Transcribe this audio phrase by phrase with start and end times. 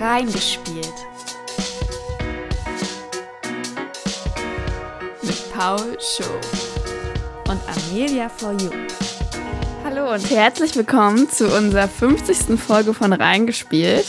[0.00, 0.94] Reingespielt.
[5.22, 6.24] Mit Paul Show
[7.50, 8.70] und Amelia for You.
[9.84, 12.58] Hallo und herzlich willkommen zu unserer 50.
[12.58, 14.06] Folge von Reingespielt.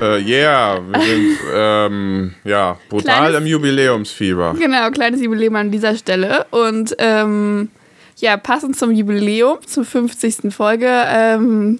[0.00, 4.56] Äh, yeah, wir sind ähm, ja, brutal Kleines- im Jubiläumsfieber.
[4.58, 6.46] Genau, kleines Jubiläum an dieser Stelle.
[6.50, 7.70] Und ähm,
[8.16, 10.52] ja, passend zum Jubiläum, zur 50.
[10.52, 11.78] Folge, ähm,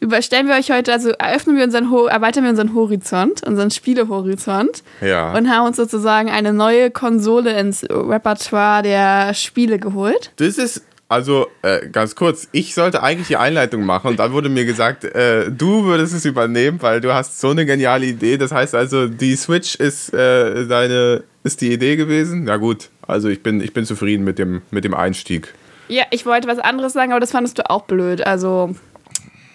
[0.00, 5.32] überstellen wir euch heute, also eröffnen wir unseren, erweitern wir unseren Horizont, unseren Spielehorizont Ja.
[5.36, 10.32] und haben uns sozusagen eine neue Konsole ins Repertoire der Spiele geholt.
[10.36, 14.48] Das ist, also äh, ganz kurz, ich sollte eigentlich die Einleitung machen und dann wurde
[14.48, 18.38] mir gesagt, äh, du würdest es übernehmen, weil du hast so eine geniale Idee.
[18.38, 22.44] Das heißt also, die Switch ist äh, deine, ist die Idee gewesen?
[22.44, 25.52] Na gut, also ich bin, ich bin zufrieden mit dem, mit dem Einstieg.
[25.88, 28.24] Ja, ich wollte was anderes sagen, aber das fandest du auch blöd.
[28.24, 28.76] Also,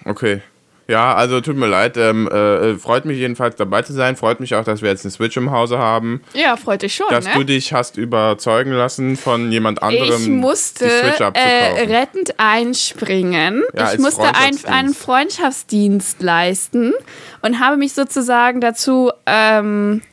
[0.06, 0.42] Okay.
[0.88, 1.98] Ja, also tut mir leid.
[1.98, 4.16] Ähm, äh, freut mich jedenfalls dabei zu sein.
[4.16, 6.22] Freut mich auch, dass wir jetzt eine Switch im Hause haben.
[6.36, 7.32] ja, freut dich schon, Dass ne?
[7.34, 11.88] du dich hast überzeugen lassen von jemand anderem, Ich musste die Switch abzukaufen.
[11.90, 13.64] äh, rettend einspringen.
[13.76, 16.94] Ja, ich musste ein, einen Freundschaftsdienst leisten
[17.42, 20.04] und habe mich sozusagen dazu ähm,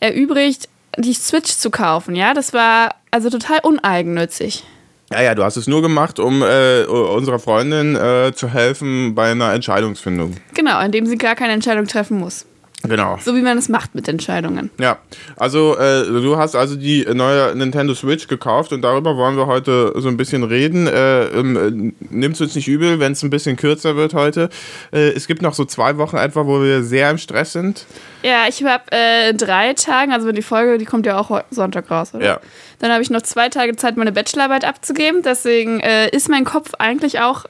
[0.00, 2.16] erübrigt, die Switch zu kaufen.
[2.16, 4.64] Ja, das war also total uneigennützig.
[5.10, 9.30] Ja, ja, du hast es nur gemacht, um äh, unserer Freundin äh, zu helfen bei
[9.30, 10.36] einer Entscheidungsfindung.
[10.54, 12.44] Genau, indem sie gar keine Entscheidung treffen muss.
[12.88, 13.18] Genau.
[13.22, 14.70] So wie man es macht mit Entscheidungen.
[14.78, 14.98] Ja,
[15.36, 19.92] also äh, du hast also die neue Nintendo Switch gekauft und darüber wollen wir heute
[19.96, 20.86] so ein bisschen reden.
[20.86, 24.48] Äh, ähm, äh, Nimmst uns nicht übel, wenn es ein bisschen kürzer wird heute.
[24.92, 27.86] Äh, es gibt noch so zwei Wochen etwa, wo wir sehr im Stress sind.
[28.22, 32.14] Ja, ich habe äh, drei Tagen, also die Folge, die kommt ja auch Sonntag raus,
[32.14, 32.24] oder?
[32.24, 32.40] Ja.
[32.78, 35.22] Dann habe ich noch zwei Tage Zeit, meine Bachelorarbeit abzugeben.
[35.22, 37.44] Deswegen äh, ist mein Kopf eigentlich auch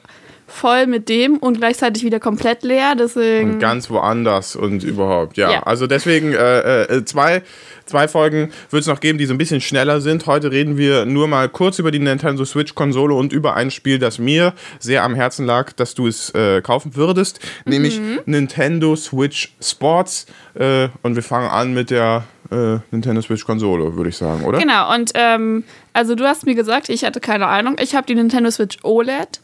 [0.47, 2.95] voll mit dem und gleichzeitig wieder komplett leer.
[2.97, 3.53] Deswegen.
[3.53, 5.37] Und ganz woanders und überhaupt.
[5.37, 5.63] Ja, Ja.
[5.63, 7.43] also deswegen äh, äh, zwei,
[7.85, 10.25] zwei Folgen wird es noch geben, die so ein bisschen schneller sind.
[10.25, 14.19] Heute reden wir nur mal kurz über die Nintendo Switch-Konsole und über ein Spiel, das
[14.19, 20.27] mir sehr am Herzen lag, dass du es äh, kaufen würdest, nämlich Nintendo Switch Sports.
[20.55, 24.59] Äh, und wir fangen an mit der äh, Nintendo Switch-Konsole, würde ich sagen, oder?
[24.59, 27.75] Genau, und ähm, also du hast mir gesagt, ich hatte keine Ahnung.
[27.81, 29.41] Ich habe die Nintendo Switch OLED.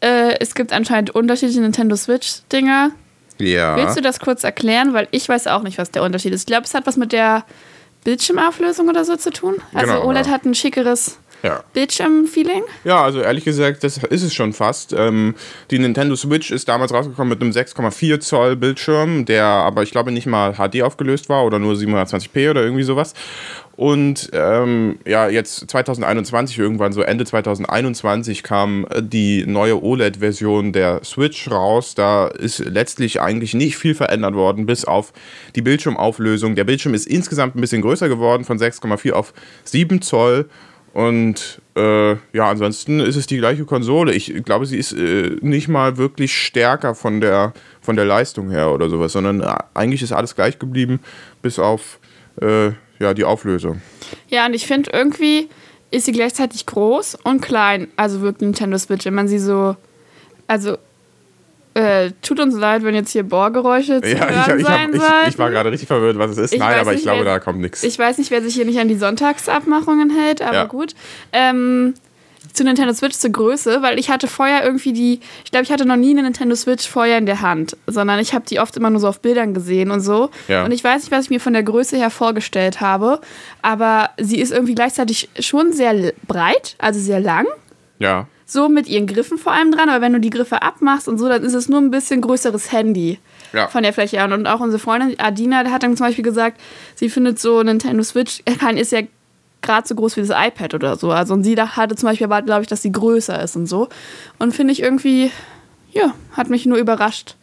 [0.00, 2.90] Äh, es gibt anscheinend unterschiedliche Nintendo Switch-Dinger.
[3.38, 3.76] Ja.
[3.76, 4.92] Willst du das kurz erklären?
[4.94, 6.42] Weil ich weiß auch nicht, was der Unterschied ist.
[6.42, 7.44] Ich glaube, es hat was mit der
[8.04, 9.56] Bildschirmauflösung oder so zu tun.
[9.74, 10.32] Also Genau, OLED ja.
[10.32, 11.62] hat ein schickeres ja.
[11.72, 12.62] Bildschirm-Feeling.
[12.84, 14.92] Ja, also ehrlich gesagt, das ist es schon fast.
[14.92, 15.34] Ähm,
[15.70, 20.12] die Nintendo Switch ist damals rausgekommen mit einem 6,4 Zoll Bildschirm, der aber ich glaube
[20.12, 23.14] nicht mal HD aufgelöst war oder nur 720p oder irgendwie sowas.
[23.76, 31.04] Und ähm, ja, jetzt 2021, irgendwann so Ende 2021 kam äh, die neue OLED-Version der
[31.04, 31.94] Switch raus.
[31.94, 35.12] Da ist letztlich eigentlich nicht viel verändert worden, bis auf
[35.54, 36.54] die Bildschirmauflösung.
[36.54, 40.48] Der Bildschirm ist insgesamt ein bisschen größer geworden, von 6,4 auf 7 Zoll.
[40.96, 44.14] Und äh, ja, ansonsten ist es die gleiche Konsole.
[44.14, 47.52] Ich glaube, sie ist äh, nicht mal wirklich stärker von der,
[47.82, 51.00] von der Leistung her oder sowas, sondern äh, eigentlich ist alles gleich geblieben,
[51.42, 51.98] bis auf
[52.40, 52.68] äh,
[52.98, 53.82] ja, die Auflösung.
[54.28, 55.50] Ja, und ich finde irgendwie
[55.90, 57.88] ist sie gleichzeitig groß und klein.
[57.96, 59.76] Also wirkt Nintendo Switch, wenn man sie so.
[60.46, 60.78] Also.
[61.76, 65.00] Äh, tut uns leid, wenn jetzt hier Bohrgeräusche zu Ja, hören ich, ich, sein ich,
[65.00, 65.28] sollten.
[65.28, 66.54] ich war gerade richtig verwirrt, was es ist.
[66.54, 67.82] Ich Nein, aber ich glaube, wer- da kommt nichts.
[67.82, 70.64] Ich weiß nicht, wer sich hier nicht an die Sonntagsabmachungen hält, aber Ja.
[70.64, 70.94] gut.
[71.32, 71.94] Ähm,
[72.52, 75.84] zu Nintendo Switch zur Größe, weil ich hatte vorher irgendwie die, ich glaube, ich hatte
[75.84, 78.88] noch nie eine Nintendo Switch vorher in der Hand, sondern ich habe die oft immer
[78.88, 80.30] nur so auf Bildern gesehen und so.
[80.48, 80.64] Ja.
[80.64, 83.20] Und ich weiß nicht, was ich mir von der Größe her vorgestellt habe,
[83.60, 87.44] aber sie ist irgendwie gleichzeitig schon sehr breit, also sehr lang.
[87.98, 88.26] Ja.
[88.48, 91.28] So mit ihren Griffen vor allem dran, aber wenn du die Griffe abmachst und so,
[91.28, 93.18] dann ist es nur ein bisschen größeres Handy
[93.52, 93.66] Ja.
[93.66, 94.32] von der Fläche her.
[94.32, 96.60] Und, auch unsere Freundin Adina hat dann zum Beispiel gesagt,
[96.94, 99.00] sie findet so Nintendo Switch kann, ist ja
[99.62, 101.10] gerade so groß wie das iPad oder so.
[101.10, 103.66] Also und sie da- hatte zum Beispiel erwartet, glaube ich, dass sie größer ist und
[103.66, 103.88] so.
[104.38, 105.32] Und finde ich irgendwie,
[105.90, 107.34] ja, hat mich nur überrascht,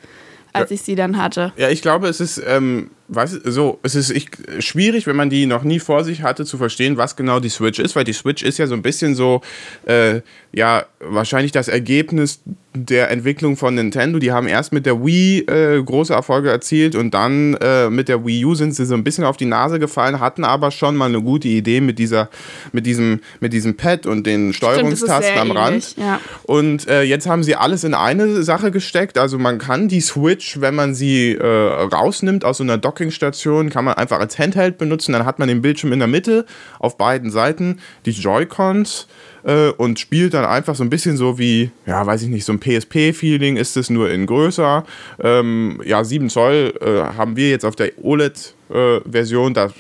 [0.54, 1.52] als ich sie dann hatte.
[1.58, 4.30] Ja, ich glaube, es ist, ähm, was, so, es ist ich,
[4.60, 7.80] schwierig, wenn man die noch nie vor sich hatte, zu verstehen, was genau die Switch
[7.80, 9.42] ist, weil die Switch ist ja so ein bisschen so,
[9.86, 10.22] äh,
[10.52, 12.40] ja, wahrscheinlich das Ergebnis
[12.76, 14.20] der Entwicklung von Nintendo.
[14.20, 18.26] Die haben erst mit der Wii äh, große Erfolge erzielt und dann äh, mit der
[18.26, 21.06] Wii U sind sie so ein bisschen auf die Nase gefallen, hatten aber schon mal
[21.06, 22.30] eine gute Idee mit dieser,
[22.72, 25.98] mit diesem, mit diesem Pad und den Steuerungstasten am ähnlich, Rand.
[25.98, 26.20] ja.
[26.44, 29.18] Und äh, jetzt haben sie alles in eine Sache gesteckt.
[29.18, 33.86] Also man kann die Switch, wenn man sie äh, rausnimmt aus so einer Dockingstation, kann
[33.86, 35.14] man einfach als Handheld benutzen.
[35.14, 36.46] Dann hat man den Bildschirm in der Mitte,
[36.80, 39.08] auf beiden Seiten die Joy-Cons
[39.44, 42.54] äh, und spielt dann einfach so ein bisschen so wie, ja, weiß ich nicht, so
[42.54, 44.84] ein PSP-Feeling ist es nur in größer.
[45.22, 49.54] Ähm, ja, 7 Zoll äh, haben wir jetzt auf der OLED äh, Version.
[49.54, 49.74] Das,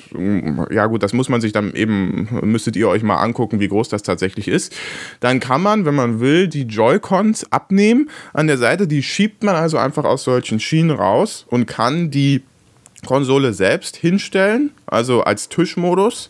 [0.72, 3.90] ja gut, das muss man sich dann eben, müsstet ihr euch mal angucken, wie groß
[3.90, 4.76] das tatsächlich ist.
[5.20, 8.88] Dann kann man, wenn man will, die Joy-Cons abnehmen an der Seite.
[8.88, 12.42] Die schiebt man also einfach aus solchen Schienen raus und kann die
[13.06, 16.30] Konsole selbst hinstellen, also als Tischmodus.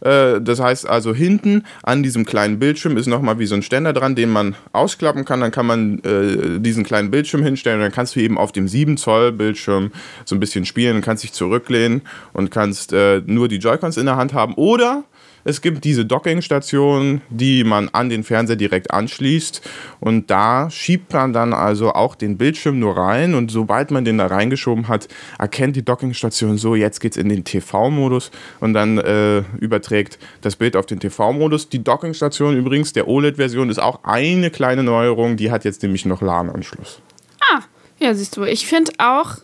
[0.00, 3.92] Äh, das heißt also hinten an diesem kleinen Bildschirm ist nochmal wie so ein Ständer
[3.92, 5.40] dran, den man ausklappen kann.
[5.40, 8.68] Dann kann man äh, diesen kleinen Bildschirm hinstellen und dann kannst du eben auf dem
[8.68, 9.90] 7 Zoll Bildschirm
[10.24, 12.02] so ein bisschen spielen, kannst dich zurücklehnen
[12.32, 14.54] und kannst äh, nur die Joy-Cons in der Hand haben.
[14.54, 15.04] Oder
[15.44, 19.62] es gibt diese Dockingstation, die man an den Fernseher direkt anschließt
[20.00, 24.18] und da schiebt man dann also auch den Bildschirm nur rein und sobald man den
[24.18, 25.08] da reingeschoben hat,
[25.38, 28.30] erkennt die Dockingstation so, jetzt geht es in den TV-Modus
[28.60, 31.68] und dann äh, überträgt das Bild auf den TV-Modus.
[31.68, 36.22] Die Dockingstation übrigens der OLED-Version ist auch eine kleine Neuerung, die hat jetzt nämlich noch
[36.22, 37.00] LAN-Anschluss.
[37.40, 37.60] Ah,
[37.98, 39.36] ja, siehst du, ich finde auch,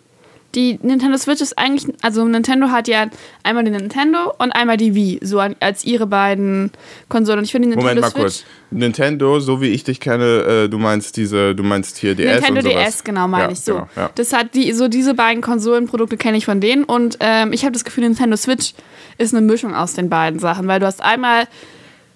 [0.55, 3.07] die Nintendo Switch ist eigentlich, also Nintendo hat ja
[3.43, 6.73] einmal den Nintendo und einmal die Wii, so als ihre beiden
[7.09, 7.39] Konsolen.
[7.39, 8.45] Und ich finde die Nintendo Moment mal Switch, kurz.
[8.71, 12.61] Nintendo, so wie ich dich kenne, äh, du meinst diese, du meinst hier DS Nintendo
[12.61, 12.87] und sowas.
[12.87, 13.75] DS, genau, meine ja, ich so.
[13.75, 14.11] Genau, ja.
[14.15, 17.73] Das hat die, so diese beiden Konsolenprodukte kenne ich von denen und ähm, ich habe
[17.73, 18.75] das Gefühl, Nintendo Switch
[19.19, 21.47] ist eine Mischung aus den beiden Sachen, weil du hast einmal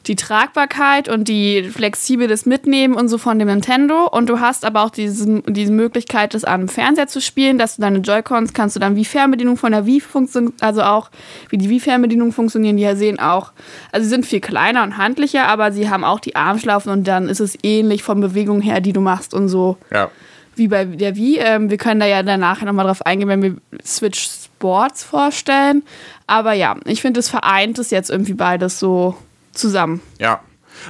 [0.06, 4.06] die Tragbarkeit und die flexibles Mitnehmen und so von dem Nintendo.
[4.06, 7.82] Und du hast aber auch diese, diese Möglichkeit, das am Fernseher zu spielen, dass du
[7.82, 11.10] deine Joy-Cons kannst du dann wie Fernbedienung von der Wii funktionieren, also auch
[11.48, 13.52] wie die Wii-Fernbedienung funktionieren, die ja sehen auch,
[13.92, 17.28] also sie sind viel kleiner und handlicher, aber sie haben auch die Armschlaufen und dann
[17.28, 19.78] ist es ähnlich von Bewegung her, die du machst und so.
[19.92, 20.10] Ja.
[20.56, 21.38] Wie bei der Wii.
[21.38, 25.82] Ähm, wir können da ja danach nochmal drauf eingehen, wenn wir Switch Sports vorstellen.
[26.26, 29.16] Aber ja, ich finde, es vereint es jetzt irgendwie beides so
[29.54, 30.00] zusammen.
[30.18, 30.40] Ja.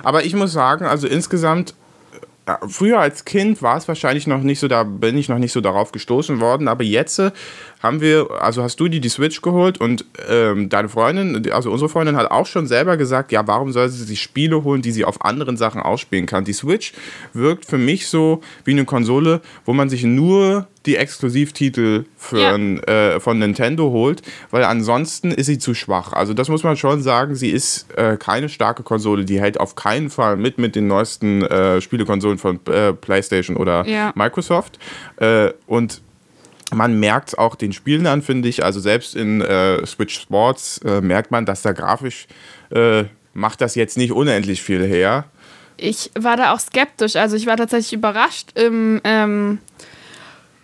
[0.02, 1.74] Aber ich muss sagen, also insgesamt
[2.46, 5.52] äh, früher als Kind war es wahrscheinlich noch nicht so, da bin ich noch nicht
[5.52, 7.30] so darauf gestoßen worden, aber jetzt äh,
[7.84, 11.90] haben wir, also hast du dir die Switch geholt und ähm, deine Freundin, also unsere
[11.90, 15.04] Freundin hat auch schon selber gesagt, ja, warum soll sie sich Spiele holen, die sie
[15.04, 16.44] auf anderen Sachen ausspielen kann.
[16.44, 16.94] Die Switch
[17.34, 22.56] wirkt für mich so wie eine Konsole, wo man sich nur die Exklusivtitel für ja.
[22.56, 26.12] äh, von Nintendo holt, weil ansonsten ist sie zu schwach.
[26.12, 29.76] Also das muss man schon sagen, sie ist äh, keine starke Konsole, die hält auf
[29.76, 34.12] keinen Fall mit mit den neuesten äh, Spielekonsolen von äh, PlayStation oder ja.
[34.14, 34.78] Microsoft.
[35.16, 36.02] Äh, und
[36.74, 38.64] man merkt es auch den Spielen an, finde ich.
[38.64, 42.26] Also selbst in äh, Switch Sports äh, merkt man, dass da grafisch
[42.70, 45.24] äh, macht das jetzt nicht unendlich viel her.
[45.76, 47.16] Ich war da auch skeptisch.
[47.16, 49.58] Also ich war tatsächlich überrascht im ähm,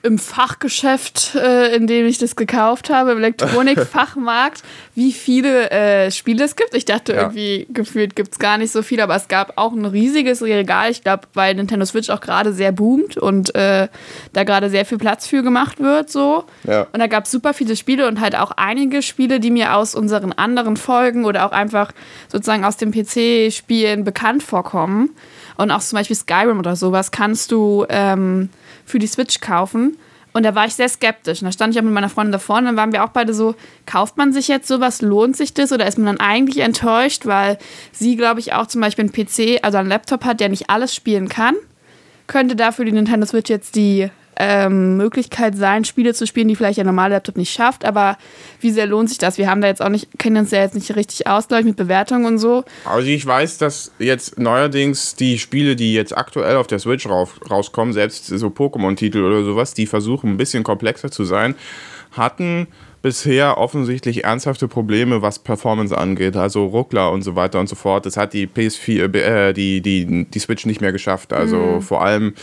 [0.02, 4.62] im Fachgeschäft, äh, in dem ich das gekauft habe, im Elektronikfachmarkt,
[4.94, 6.74] wie viele äh, Spiele es gibt.
[6.74, 7.22] Ich dachte ja.
[7.22, 10.90] irgendwie, gefühlt gibt es gar nicht so viele, aber es gab auch ein riesiges Regal.
[10.90, 13.88] Ich glaube, weil Nintendo Switch auch gerade sehr boomt und äh,
[14.32, 16.10] da gerade sehr viel Platz für gemacht wird.
[16.10, 16.44] So.
[16.64, 16.86] Ja.
[16.92, 19.94] Und da gab es super viele Spiele und halt auch einige Spiele, die mir aus
[19.94, 21.92] unseren anderen Folgen oder auch einfach
[22.28, 25.10] sozusagen aus dem PC-Spielen bekannt vorkommen.
[25.58, 27.84] Und auch zum Beispiel Skyrim oder sowas kannst du.
[27.90, 28.48] Ähm,
[28.84, 29.96] für die Switch kaufen.
[30.32, 31.42] Und da war ich sehr skeptisch.
[31.42, 33.34] Und da stand ich auch mit meiner Freundin davor und dann waren wir auch beide
[33.34, 33.54] so,
[33.86, 37.58] kauft man sich jetzt sowas, lohnt sich das oder ist man dann eigentlich enttäuscht, weil
[37.92, 40.94] sie, glaube ich, auch zum Beispiel einen PC, also einen Laptop hat, der nicht alles
[40.94, 41.56] spielen kann.
[42.28, 44.08] Könnte dafür die Nintendo Switch jetzt die
[44.42, 47.84] ähm, Möglichkeit sein, Spiele zu spielen, die vielleicht ein normaler Laptop nicht schafft.
[47.84, 48.16] Aber
[48.60, 49.36] wie sehr lohnt sich das?
[49.36, 51.66] Wir haben da jetzt auch nicht, kennen uns ja jetzt nicht richtig aus, glaube ich,
[51.66, 52.64] mit Bewertungen und so.
[52.86, 57.92] Also ich weiß, dass jetzt neuerdings die Spiele, die jetzt aktuell auf der Switch rauskommen,
[57.92, 61.54] selbst so Pokémon-Titel oder sowas, die versuchen ein bisschen komplexer zu sein,
[62.12, 62.66] hatten
[63.02, 68.06] bisher offensichtlich ernsthafte Probleme, was Performance angeht, also Ruckler und so weiter und so fort.
[68.06, 71.32] Das hat die PS4, äh, die, die, die Switch nicht mehr geschafft.
[71.32, 71.82] Also mhm.
[71.82, 72.34] vor allem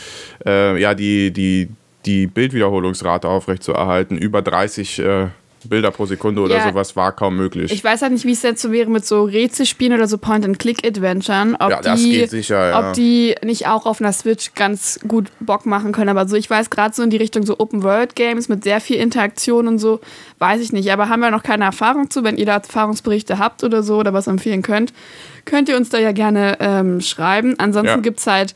[0.44, 1.68] äh, ja die, die,
[2.08, 5.26] die Bildwiederholungsrate aufrechtzuerhalten, über 30 äh,
[5.68, 7.70] Bilder pro Sekunde oder ja, sowas war kaum möglich.
[7.70, 11.56] Ich weiß halt nicht, wie es jetzt so wäre mit so Rätselspielen oder so Point-and-Click-Adventuren.
[11.60, 12.78] Ja, das die, geht sicher, ja.
[12.88, 16.08] Ob die nicht auch auf einer Switch ganz gut Bock machen können.
[16.08, 19.68] Aber so, ich weiß gerade so in die Richtung so Open-World-Games mit sehr viel Interaktion
[19.68, 20.00] und so,
[20.38, 20.90] weiß ich nicht.
[20.92, 22.24] Aber haben wir noch keine Erfahrung zu.
[22.24, 24.94] Wenn ihr da Erfahrungsberichte habt oder so oder was empfehlen könnt,
[25.44, 27.56] könnt ihr uns da ja gerne ähm, schreiben.
[27.58, 27.96] Ansonsten ja.
[27.96, 28.54] gibt es halt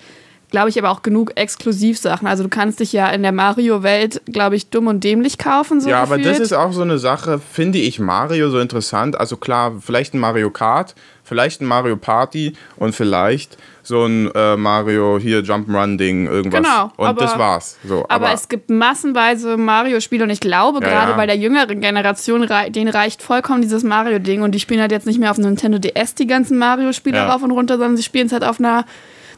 [0.53, 2.29] glaube ich, aber auch genug Exklusivsachen.
[2.29, 5.81] Also du kannst dich ja in der Mario-Welt, glaube ich, dumm und dämlich kaufen.
[5.81, 6.21] So ja, gefühlt.
[6.21, 9.19] aber das ist auch so eine Sache, finde ich Mario so interessant.
[9.19, 10.95] Also klar, vielleicht ein Mario Kart,
[11.25, 16.63] vielleicht ein Mario Party und vielleicht so ein äh, Mario hier Jump'n'Run-Ding, irgendwas.
[16.63, 17.79] Genau, und aber- das war's.
[17.85, 21.17] So, Aber, es gibt massenweise Mario-Spiele und ich glaube, Ja, gerade ja.
[21.17, 25.07] bei der jüngeren Generation, rei- denen reicht vollkommen dieses Mario-Ding und die spielen halt jetzt
[25.07, 27.33] nicht mehr auf Nintendo DS die ganzen Mario-Spiele Ja.
[27.33, 28.85] rauf und runter, sondern sie spielen es halt auf einer,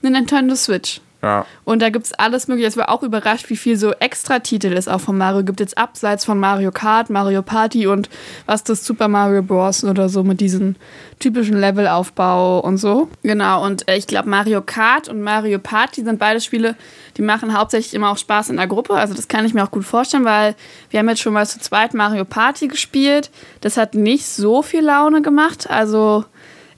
[0.02, 1.00] einer Nintendo Switch.
[1.25, 1.47] Ja.
[1.64, 2.69] Und da gibt es alles mögliche.
[2.69, 5.59] Ich war auch überrascht, wie viel so Extra-Titel es auch von Mario gibt.
[5.59, 8.11] Jetzt abseits von Mario Kart, Mario Party und
[8.45, 9.85] was das Super Mario Bros.
[9.85, 10.76] oder so mit diesem
[11.21, 13.09] typischen Levelaufbau und so.
[13.23, 16.76] Genau, und äh, ich glaube, Mario Kart und Mario Party sind beide Spiele,
[17.16, 18.95] die machen hauptsächlich immer auch Spaß in der Gruppe.
[18.95, 20.54] Also das kann ich mir auch gut vorstellen, weil
[20.90, 23.31] wir haben jetzt schon mal zu zweit Mario Party gespielt.
[23.62, 25.71] Das hat nicht so viel Laune gemacht.
[25.71, 26.26] Also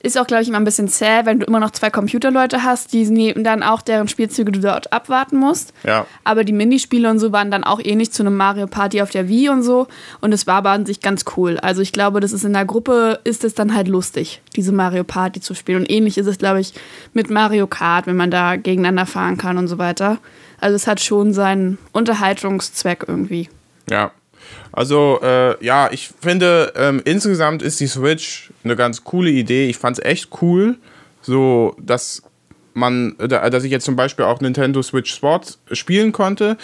[0.06, 2.92] ist auch, glaube ich, immer ein bisschen zäh, wenn du immer noch zwei Computerleute hast,
[2.92, 5.72] die neben dann auch deren Spielzüge du dort abwarten musst.
[5.84, 6.06] Ja.
[6.24, 9.28] Aber die Minispiele und so waren dann auch ähnlich zu einem Mario Party auf der
[9.28, 9.86] Wii und so.
[10.20, 11.58] Und es war aber an sich ganz cool.
[11.58, 15.04] Also ich glaube, das ist in der Gruppe, ist es dann halt lustig, diese Mario
[15.04, 15.80] Party zu spielen.
[15.80, 16.72] Und ähnlich ist es, glaube ich,
[17.12, 20.18] mit Mario Kart, wenn man da gegeneinander fahren kann und so weiter.
[20.60, 23.48] Also es hat schon seinen Unterhaltungszweck irgendwie.
[23.90, 24.12] Ja.
[24.72, 29.68] Also, äh, ja, ich finde, ähm, insgesamt ist die Switch eine ganz coole Idee.
[29.68, 30.76] Ich fand es echt cool,
[31.22, 32.22] so dass
[32.76, 36.56] man, da- dass ich jetzt zum Beispiel auch Nintendo Switch Sports spielen konnte.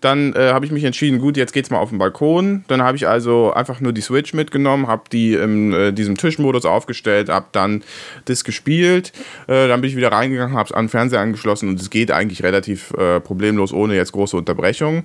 [0.00, 2.64] Dann äh, habe ich mich entschieden, gut, jetzt geht's mal auf den Balkon.
[2.68, 6.64] Dann habe ich also einfach nur die Switch mitgenommen, habe die in äh, diesem Tischmodus
[6.64, 7.82] aufgestellt, habe dann
[8.24, 9.12] das gespielt.
[9.46, 12.10] Äh, dann bin ich wieder reingegangen, habe es an den Fernseher angeschlossen und es geht
[12.10, 15.04] eigentlich relativ äh, problemlos, ohne jetzt große Unterbrechungen.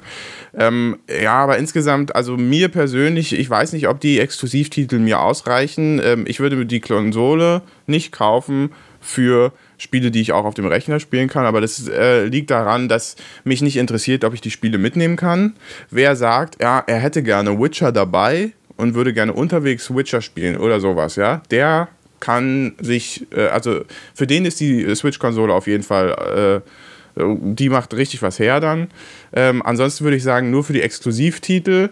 [0.57, 6.01] Ähm, ja, aber insgesamt, also mir persönlich, ich weiß nicht, ob die Exklusivtitel mir ausreichen.
[6.01, 10.65] Ähm, ich würde mir die Konsole nicht kaufen für Spiele, die ich auch auf dem
[10.65, 14.51] Rechner spielen kann, aber das äh, liegt daran, dass mich nicht interessiert, ob ich die
[14.51, 15.55] Spiele mitnehmen kann.
[15.89, 20.79] Wer sagt, ja, er hätte gerne Witcher dabei und würde gerne unterwegs Witcher spielen oder
[20.79, 21.89] sowas, ja, der
[22.19, 23.81] kann sich, äh, also
[24.13, 26.69] für den ist die Switch-Konsole auf jeden Fall, äh,
[27.17, 28.89] die macht richtig was her dann.
[29.33, 31.89] Ähm, ansonsten würde ich sagen, nur für die Exklusivtitel.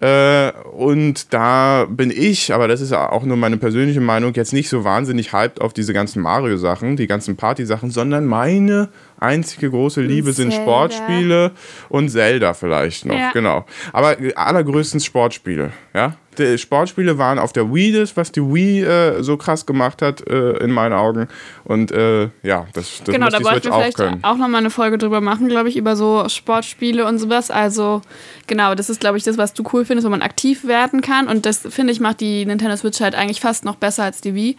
[0.00, 4.68] Äh, und da bin ich, aber das ist auch nur meine persönliche Meinung, jetzt nicht
[4.68, 10.32] so wahnsinnig hyped auf diese ganzen Mario-Sachen, die ganzen Party-Sachen, sondern meine einzige große Liebe
[10.32, 10.62] sind Zelda.
[10.64, 11.50] Sportspiele
[11.88, 13.32] und Zelda vielleicht noch, Ja.
[13.32, 13.64] genau.
[13.92, 16.14] Aber allergrößtens Sportspiele, ja.
[16.38, 20.24] Die Sportspiele waren auf der Wii das, was die Wii äh, so krass gemacht hat,
[20.28, 21.26] äh, in meinen Augen.
[21.64, 24.20] Und äh, ja, das, das genau, da wollten wir auch vielleicht können.
[24.22, 27.50] auch nochmal eine Folge drüber machen, glaube ich, über so Sportspiele und sowas.
[27.50, 28.02] Also,
[28.46, 31.26] genau, das ist, glaube ich, das, was du cool findest, wo man aktiv werden kann.
[31.26, 34.34] Und das, finde ich, macht die Nintendo Switch halt eigentlich fast noch besser als die
[34.34, 34.56] Wii.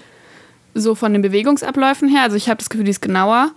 [0.74, 2.24] So von den Bewegungsabläufen her.
[2.24, 3.52] Also, ich habe das Gefühl, die ist genauer.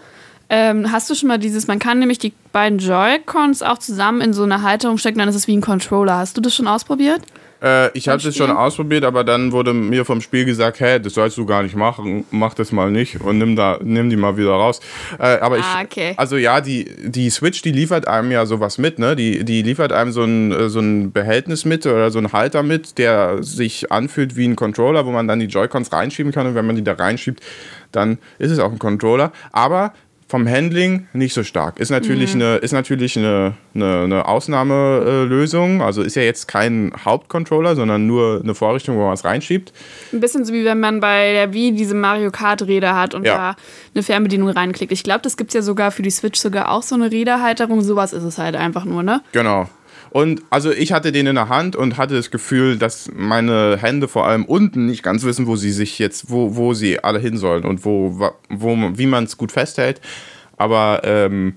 [0.49, 4.35] Ähm, hast du schon mal dieses, man kann nämlich die beiden Joy-Cons auch zusammen in
[4.35, 6.19] so eine Halterung stecken, dann ist es wie ein Controller.
[6.19, 7.23] Hast du das schon ausprobiert?
[7.63, 11.15] Äh, ich habe das schon ausprobiert, aber dann wurde mir vom Spiel gesagt, hä, das
[11.15, 14.37] sollst du gar nicht machen, mach das mal nicht und nimm da, nimm die mal
[14.37, 14.81] wieder raus.
[15.19, 16.15] Äh, aber ich, Ah, okay.
[16.17, 19.15] also ja, die, die Switch, die liefert einem ja sowas mit, ne?
[19.15, 22.63] Die, die liefert einem so ein, äh, so ein Behältnis mit oder so ein Halter
[22.63, 26.55] mit, der sich anfühlt wie ein Controller, wo man dann die Joy-Cons reinschieben kann und
[26.55, 27.41] wenn man die da reinschiebt,
[27.93, 29.33] dann ist es auch ein Controller.
[29.53, 29.93] Aber
[30.33, 31.79] vom Handling nicht so stark.
[31.79, 35.83] Ist natürlich eine, ist natürlich eine, eine, eine Ausnahmelösung.
[35.83, 39.75] Also ist ja jetzt kein Hauptcontroller, sondern nur eine Vorrichtung, wo man es reinschiebt.
[40.11, 43.27] Ein bisschen so wie wenn man bei der Wii diese Mario Kart Räder hat und
[43.27, 43.37] Ja.
[43.37, 43.57] da
[43.95, 44.91] eine Fernbedienung reinklickt.
[44.91, 47.83] Ich glaube, das gibt es ja sogar für die Switch sogar auch so eine Räderhalterung.
[47.83, 49.21] Sowas ist es halt einfach nur, ne?
[49.33, 49.69] Genau.
[50.13, 54.09] Und also ich hatte den in der Hand und hatte das Gefühl, dass meine Hände
[54.09, 57.39] vor allem unten nicht ganz wissen, wo sie sich jetzt, wo, wo sie alle hin
[57.39, 60.03] sollen und wo, wo wie man es gut festhält.
[60.59, 61.57] Aber ähm,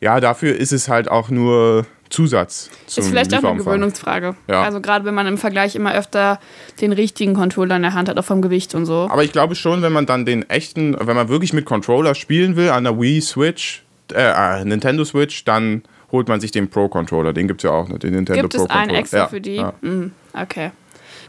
[0.00, 2.70] ja, dafür ist es halt auch nur Zusatz.
[2.86, 3.58] Zum Ist vielleicht auch eine.
[3.58, 4.36] Gewöhnungsfrage.
[4.46, 4.62] Ja.
[4.62, 6.38] Also gerade wenn man im Vergleich immer öfter
[6.80, 9.08] den richtigen Controller in der Hand hat, auch vom Gewicht und so.
[9.10, 12.54] Aber ich glaube schon, wenn man dann den echten, wenn man wirklich mit Controller spielen
[12.54, 15.82] will, an der Wii Switch, äh, äh, Nintendo Switch, dann
[16.12, 17.32] holt man sich den Pro-Controller.
[17.32, 17.98] Den gibt es ja auch, ne?
[17.98, 18.82] den Nintendo Gibt es Pro-Controller.
[18.88, 19.56] einen extra ja, für die?
[19.56, 19.72] Ja.
[19.80, 20.70] Mhm, okay.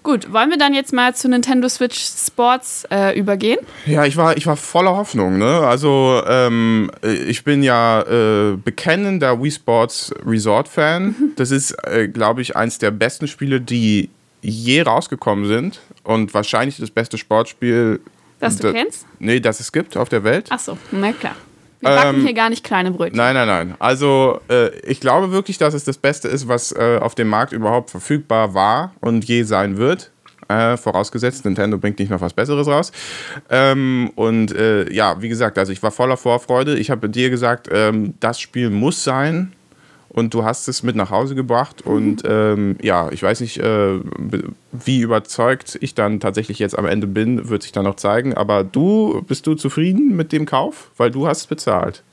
[0.03, 3.57] Gut, wollen wir dann jetzt mal zu Nintendo Switch Sports äh, übergehen?
[3.85, 5.37] Ja, ich war, ich war voller Hoffnung.
[5.37, 5.45] Ne?
[5.45, 11.15] Also ähm, äh, ich bin ja äh, bekennender Wii Sports Resort Fan.
[11.35, 14.09] Das ist, äh, glaube ich, eins der besten Spiele, die
[14.41, 17.99] je rausgekommen sind und wahrscheinlich das beste Sportspiel,
[18.39, 19.05] Das du kennst?
[19.19, 20.45] nee, das es gibt auf der Welt.
[20.51, 21.35] Ach so, na klar.
[21.79, 23.17] Wir backen Ähm, hier gar nicht kleine Brötchen.
[23.17, 23.75] Nein, nein, nein.
[23.79, 27.53] Also äh, ich glaube wirklich, dass es das Beste ist, was äh, auf dem Markt
[27.53, 30.11] überhaupt verfügbar war und je sein wird.
[30.49, 32.91] Äh, vorausgesetzt, Nintendo bringt nicht noch was Besseres raus.
[33.49, 36.77] Ähm, und äh, ja, wie gesagt, also ich war voller Vorfreude.
[36.77, 39.51] Ich habe dir gesagt, ähm, das Spiel muss sein.
[40.09, 41.81] Und du hast es mit nach Hause gebracht.
[41.85, 43.99] Und ähm, ja, ich weiß nicht, äh,
[44.71, 48.33] wie überzeugt ich dann tatsächlich jetzt am Ende bin, wird sich dann noch zeigen.
[48.33, 50.91] Aber du, bist du zufrieden mit dem Kauf?
[50.97, 52.03] Weil du hast es bezahlt.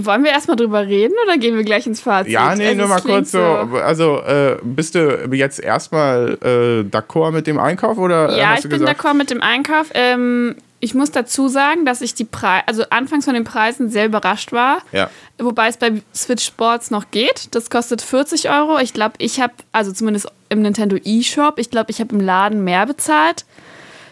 [0.00, 2.32] Wollen wir erstmal drüber reden oder gehen wir gleich ins Fazit?
[2.32, 3.38] Ja, nee, Also, nur mal kurz so.
[3.38, 8.82] Also, äh, bist du jetzt erstmal äh, d'accord mit dem Einkauf oder Ja, ich bin
[8.82, 9.90] d'accord mit dem Einkauf.
[9.92, 14.04] Ähm, ich muss dazu sagen, dass ich die Preise, also anfangs von den Preisen sehr
[14.04, 14.78] überrascht war.
[14.92, 15.08] Ja.
[15.38, 17.48] Wobei es bei Switch Sports noch geht.
[17.54, 18.78] Das kostet 40 Euro.
[18.78, 22.64] Ich glaube, ich habe, also zumindest im Nintendo eShop, ich glaube, ich habe im Laden
[22.64, 23.46] mehr bezahlt.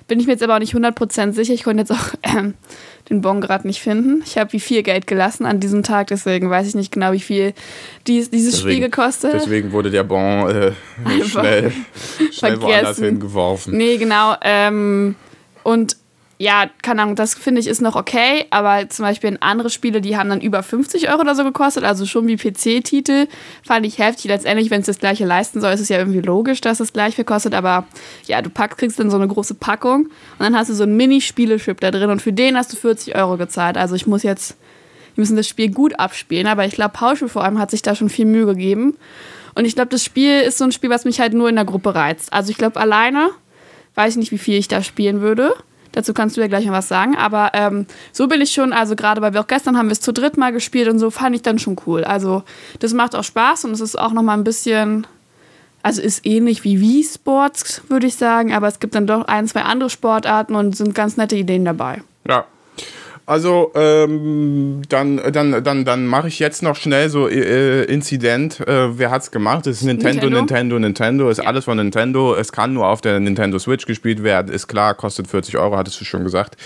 [0.09, 1.53] Bin ich mir jetzt aber auch nicht 100% sicher.
[1.53, 2.55] Ich konnte jetzt auch ähm,
[3.11, 4.23] den Bon gerade nicht finden.
[4.25, 7.21] Ich habe wie viel Geld gelassen an diesem Tag, deswegen weiß ich nicht genau, wie
[7.21, 7.53] viel
[8.07, 9.35] dies, dieses Spiel Deswegen- gekostet.
[9.35, 10.73] Deswegen wurde der Bon äh,
[11.25, 11.73] schnell,
[12.33, 13.77] schnell woanders hingeworfen.
[13.77, 14.37] Nee, genau.
[14.41, 15.17] Ähm,
[15.65, 15.97] und
[16.43, 20.17] ja, keine Ahnung, das finde ich ist noch okay, aber zum Beispiel andere Spiele, die
[20.17, 23.29] haben dann über 50 Euro oder so gekostet, also schon wie PC-Titel,
[23.65, 24.25] fand ich heftig.
[24.25, 27.15] Letztendlich, wenn es das gleiche leisten soll, ist es ja irgendwie logisch, dass es gleich
[27.15, 27.87] viel kostet, aber
[28.27, 30.97] ja, du packst, kriegst dann so eine große Packung und dann hast du so einen
[30.97, 33.77] Mini-Spielechip da drin und für den hast du 40 Euro gezahlt.
[33.77, 34.57] Also ich muss jetzt,
[35.15, 37.95] wir müssen das Spiel gut abspielen, aber ich glaube, Pauschel vor allem hat sich da
[37.95, 38.97] schon viel Mühe gegeben.
[39.55, 41.67] Und ich glaube, das Spiel ist so ein Spiel, was mich halt nur in der
[41.67, 42.33] Gruppe reizt.
[42.33, 43.31] Also ich glaube, alleine
[43.95, 45.55] weiß ich nicht, wie viel ich da spielen würde.
[45.93, 47.17] Dazu kannst du ja gleich noch was sagen.
[47.17, 50.01] Aber ähm, so bin ich schon, also gerade weil wir auch gestern haben wir es
[50.01, 52.05] zu dritt mal gespielt und so fand ich dann schon cool.
[52.05, 52.43] Also
[52.81, 55.07] das macht auch Spaß und es ist auch noch mal ein bisschen,
[55.83, 58.53] also ist ähnlich wie Wii Sports, würde ich sagen.
[58.53, 62.03] Aber es gibt dann doch ein, zwei andere Sportarten und sind ganz nette Ideen dabei.
[62.29, 62.47] Ja.
[63.25, 68.61] Also, ähm, dann, dann, dann, dann mache ich jetzt noch schnell so äh, Inzident.
[68.61, 69.67] Äh, wer hat's gemacht?
[69.67, 70.39] Das ist Nintendo, Nintendo.
[70.41, 71.31] Nintendo, Nintendo.
[71.31, 72.35] Ist alles von Nintendo.
[72.35, 74.53] Es kann nur auf der Nintendo Switch gespielt werden.
[74.53, 76.57] Ist klar, kostet 40 Euro, hattest du schon gesagt.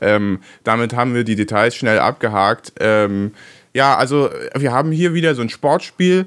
[0.00, 2.72] Ähm, damit haben wir die Details schnell abgehakt.
[2.80, 3.32] Ähm,
[3.74, 6.26] ja, also wir haben hier wieder so ein Sportspiel.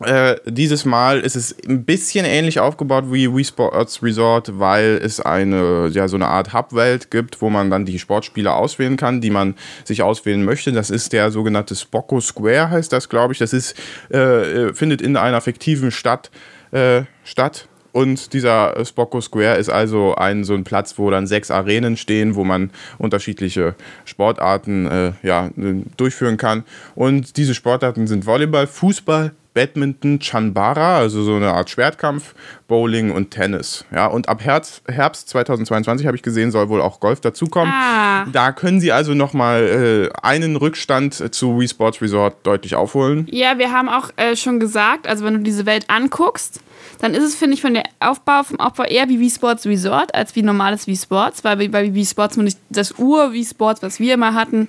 [0.00, 5.20] Äh, dieses Mal ist es ein bisschen ähnlich aufgebaut wie Wii Sports Resort, weil es
[5.20, 9.30] eine, ja, so eine Art Hub-Welt gibt, wo man dann die Sportspiele auswählen kann, die
[9.30, 9.54] man
[9.84, 10.72] sich auswählen möchte.
[10.72, 13.38] Das ist der sogenannte Spocko Square, heißt das, glaube ich.
[13.38, 13.74] Das ist,
[14.12, 16.30] äh, äh, findet in einer fiktiven Stadt
[16.70, 17.66] äh, statt.
[17.98, 21.96] Und dieser äh, Spocko Square ist also ein so ein Platz, wo dann sechs Arenen
[21.96, 23.74] stehen, wo man unterschiedliche
[24.04, 26.62] Sportarten äh, ja, äh, durchführen kann.
[26.94, 32.36] Und diese Sportarten sind Volleyball, Fußball, Badminton, Chanbara, also so eine Art Schwertkampf,
[32.68, 33.84] Bowling und Tennis.
[33.92, 37.74] Ja, und ab Herbst, Herbst 2022 habe ich gesehen, soll wohl auch Golf dazukommen.
[37.74, 38.26] Ah.
[38.32, 43.26] Da können Sie also nochmal äh, einen Rückstand zu Wii Sports Resort deutlich aufholen.
[43.28, 46.60] Ja, wir haben auch äh, schon gesagt, also wenn du diese Welt anguckst,
[47.00, 50.14] dann ist es, finde ich, von der Aufbau vom Aufbau eher wie Wii Sports Resort
[50.14, 52.38] als wie normales Wii Sports, weil bei- Wii Sports
[52.70, 54.68] das Ur Wii Sports, was wir immer hatten,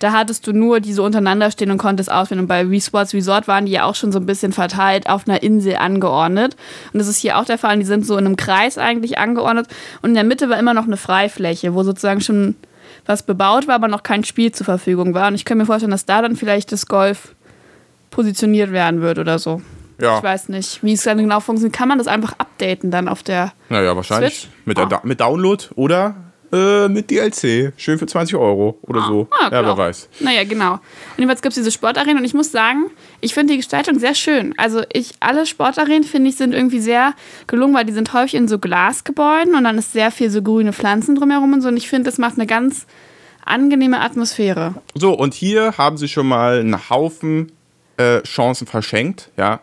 [0.00, 2.40] da hattest du nur die so untereinander stehen und konntest auswählen.
[2.40, 5.28] Und bei Wii Sports Resort waren die ja auch schon so ein bisschen verteilt auf
[5.28, 6.56] einer Insel angeordnet.
[6.92, 7.78] Und das ist hier auch der Fall.
[7.78, 9.66] Die sind so in einem Kreis eigentlich angeordnet.
[10.00, 12.56] Und in der Mitte war immer noch eine Freifläche, wo sozusagen schon
[13.04, 15.28] was bebaut war, aber noch kein Spiel zur Verfügung war.
[15.28, 17.34] Und ich kann mir vorstellen, dass da dann vielleicht das Golf
[18.10, 19.60] positioniert werden wird oder so.
[20.00, 20.18] Ja.
[20.18, 21.76] Ich weiß nicht, wie es dann genau funktioniert.
[21.76, 23.52] Kann man das einfach updaten dann auf der.
[23.68, 24.48] Naja, wahrscheinlich Switch?
[24.64, 24.86] mit, Ah.
[24.86, 26.14] Da- mit Download oder
[26.52, 27.72] äh, mit DLC.
[27.76, 29.28] Schön für 20 Euro oder so.
[29.30, 30.08] Ah, ja, wer weiß.
[30.18, 30.72] Naja, genau.
[30.74, 30.80] Und
[31.18, 34.52] jedenfalls gibt es diese Sportarenen und ich muss sagen, ich finde die Gestaltung sehr schön.
[34.56, 37.14] Also ich, alle Sportarenen, finde ich, sind irgendwie sehr
[37.46, 40.72] gelungen, weil die sind häufig in so Glasgebäuden und dann ist sehr viel so grüne
[40.72, 41.68] Pflanzen drumherum und so.
[41.68, 42.86] Und ich finde, das macht eine ganz
[43.44, 44.74] angenehme Atmosphäre.
[44.94, 47.52] So, und hier haben sie schon mal einen Haufen
[48.00, 49.30] äh, Chancen verschenkt.
[49.36, 49.60] Ja,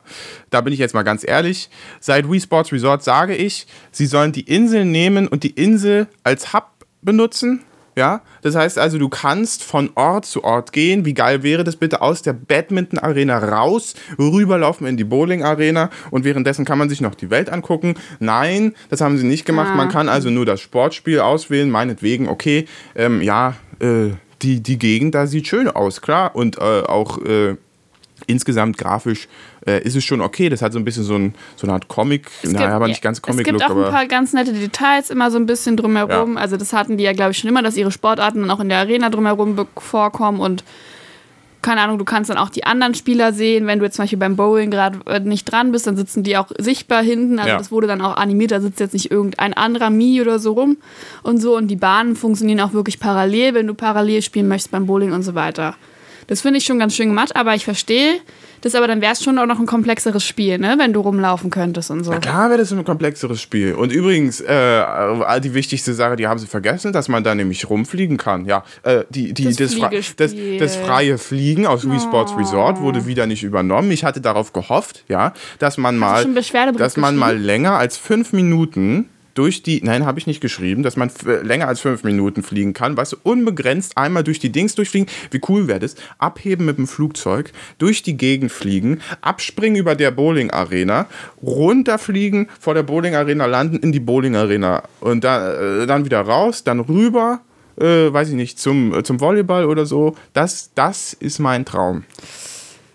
[0.49, 1.69] da bin ich jetzt mal ganz ehrlich.
[1.99, 6.53] Seit Wii Sports Resort sage ich, sie sollen die Insel nehmen und die Insel als
[6.53, 6.67] Hub
[7.01, 7.63] benutzen.
[7.95, 11.03] Ja, das heißt also, du kannst von Ort zu Ort gehen.
[11.03, 15.89] Wie geil wäre das bitte aus der Badminton Arena raus, rüberlaufen in die Bowling Arena
[16.11, 17.95] und währenddessen kann man sich noch die Welt angucken.
[18.19, 19.75] Nein, das haben sie nicht gemacht.
[19.75, 24.11] Man kann also nur das Sportspiel auswählen, meinetwegen, okay, ähm, ja, äh,
[24.43, 26.35] die, die Gegend da sieht schön aus, klar.
[26.35, 27.55] Und äh, auch äh,
[28.27, 29.27] insgesamt grafisch
[29.65, 30.49] äh, ist es schon okay.
[30.49, 32.87] Das hat so ein bisschen so, ein, so eine Art Comic, Es naja, gibt- aber
[32.87, 35.75] nicht ganz Es gibt Comic-Look, auch ein paar ganz nette Details, immer so ein bisschen
[35.77, 36.35] drumherum.
[36.35, 36.39] Ja.
[36.41, 38.69] Also das hatten die ja, glaube ich, schon immer, dass ihre Sportarten dann auch in
[38.69, 40.63] der Arena drumherum vorkommen und
[41.63, 43.65] keine Ahnung, du kannst dann auch die anderen Spieler sehen.
[43.67, 46.37] Wenn du jetzt zum Beispiel beim Bowling gerade äh, nicht dran bist, dann sitzen die
[46.37, 47.39] auch sichtbar hinten.
[47.39, 47.57] Also Ja.
[47.57, 50.77] das wurde dann auch animiert, da sitzt jetzt nicht irgendein anderer Mii oder so rum
[51.23, 51.57] und so.
[51.57, 55.23] Und die Bahnen funktionieren auch wirklich parallel, wenn du parallel spielen möchtest beim Bowling und
[55.23, 55.75] so weiter.
[56.27, 58.15] Das finde ich schon ganz schön gemacht, aber ich verstehe,
[58.61, 60.75] Das aber dann wäre es schon auch noch ein komplexeres Spiel, ne?
[60.79, 62.11] Wenn du rumlaufen könntest und so.
[62.11, 63.73] Na klar wäre das ein komplexeres Spiel.
[63.75, 64.83] Und übrigens, äh,
[65.41, 68.45] die wichtigste Sache, die haben sie vergessen, dass man da nämlich rumfliegen kann.
[68.45, 72.81] Ja, äh, die, die, Das das, Fra- das, das freie Fliegen aus Wii Sports Resort
[72.81, 73.91] wurde wieder nicht übernommen.
[73.91, 76.25] Ich hatte darauf gehofft, ja, dass man mal,
[76.77, 80.97] dass man mal länger als fünf Minuten durch die, nein, habe ich nicht geschrieben, dass
[80.97, 81.11] man
[81.43, 85.07] länger als fünf Minuten fliegen kann, weißt du, unbegrenzt einmal durch die Dings durchfliegen.
[85.29, 85.95] Wie cool wäre das?
[86.17, 91.05] Abheben mit dem Flugzeug, durch die Gegend fliegen, abspringen über der Bowling-Arena,
[91.43, 96.79] runterfliegen, vor der Bowling-Arena landen, in die Bowling-Arena und da, äh, dann wieder raus, dann
[96.79, 97.41] rüber,
[97.79, 100.15] äh, weiß ich nicht, zum, äh, zum Volleyball oder so.
[100.33, 102.05] Das, das ist mein Traum.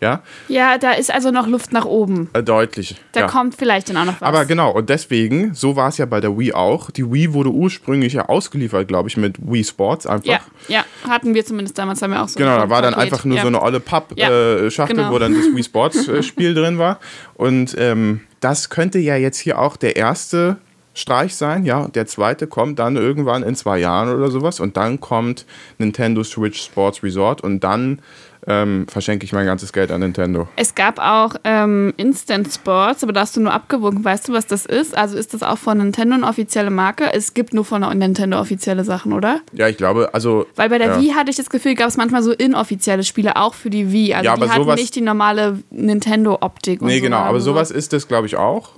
[0.03, 2.29] Ja, Ja, da ist also noch Luft nach oben.
[2.33, 2.97] äh, deutlich.
[3.13, 3.27] Da ja.
[3.29, 4.23] kommt vielleicht dann auch noch was.
[4.23, 6.91] Aber genau, und deswegen, so war es ja bei der Wii auch.
[6.91, 10.27] Die Wii wurde ursprünglich ja ausgeliefert, glaube ich, mit Wii Sports einfach.
[10.27, 12.39] ja, ja, hatten wir zumindest damals, haben wir auch so.
[12.39, 13.43] Genau, da war dann einfach nur ja.
[13.43, 15.13] so eine olle Pappschachtel, äh, Schachtel, genau.
[15.13, 16.99] wo dann das Wii Sports äh, Spiel drin war.
[17.35, 20.57] Und ähm, das könnte ja jetzt hier auch der erste
[20.95, 21.89] Streich sein, ja.
[21.89, 24.61] Der zweite kommt dann irgendwann in zwei Jahren oder sowas.
[24.61, 25.47] Und dann kommt
[25.79, 28.01] Nintendo Switch Sports Resort und dann
[28.47, 30.49] ähm, verschenke ich mein ganzes Geld an Nintendo.
[30.57, 34.05] Es gab auch ähm, Instant Sports, aber da hast du nur abgewogen.
[34.05, 34.97] Weißt du, was das ist?
[34.99, 37.13] Also ist das auch von Nintendo eine offizielle Marke?
[37.13, 39.41] Es gibt nur von Nintendo offizielle Sachen, oder?
[39.53, 40.47] Ja, ich glaube, also.
[40.57, 41.01] Weil bei der ja.
[41.01, 44.15] Wii hatte ich das Gefühl, gab es manchmal so inoffizielle Spiele, auch für die Wii.
[44.15, 46.81] Also Ja, die aber hatten sowas- nicht die normale Nintendo-Optik.
[46.83, 48.71] und Nee, so genau, aber so- sowas ist das, glaube ich, auch.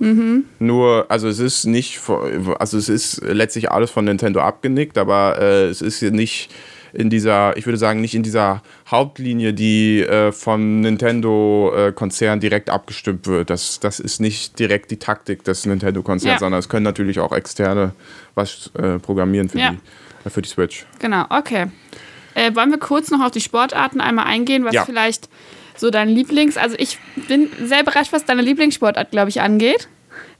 [0.59, 1.99] Nur, also es ist nicht,
[2.59, 6.49] also es ist letztlich alles von Nintendo abgenickt, aber äh, es ist nicht
[6.93, 13.25] in dieser, ich würde sagen, nicht in dieser Hauptlinie, die äh, vom Nintendo-Konzern direkt abgestimmt
[13.27, 13.49] wird.
[13.49, 16.39] Das, das ist nicht direkt die Taktik des Nintendo-Konzerns, Ja.
[16.39, 17.93] sondern es können natürlich auch externe
[18.35, 19.71] was äh, programmieren für, Ja.
[19.71, 20.85] die, äh, für die Switch.
[20.99, 21.67] Genau, okay.
[22.35, 24.85] Äh, wollen wir kurz noch auf die Sportarten einmal eingehen, was Ja.
[24.85, 25.29] vielleicht
[25.77, 29.87] so dein Lieblings-, also ich bin sehr überrascht, was deine Lieblingssportart, glaube ich, angeht.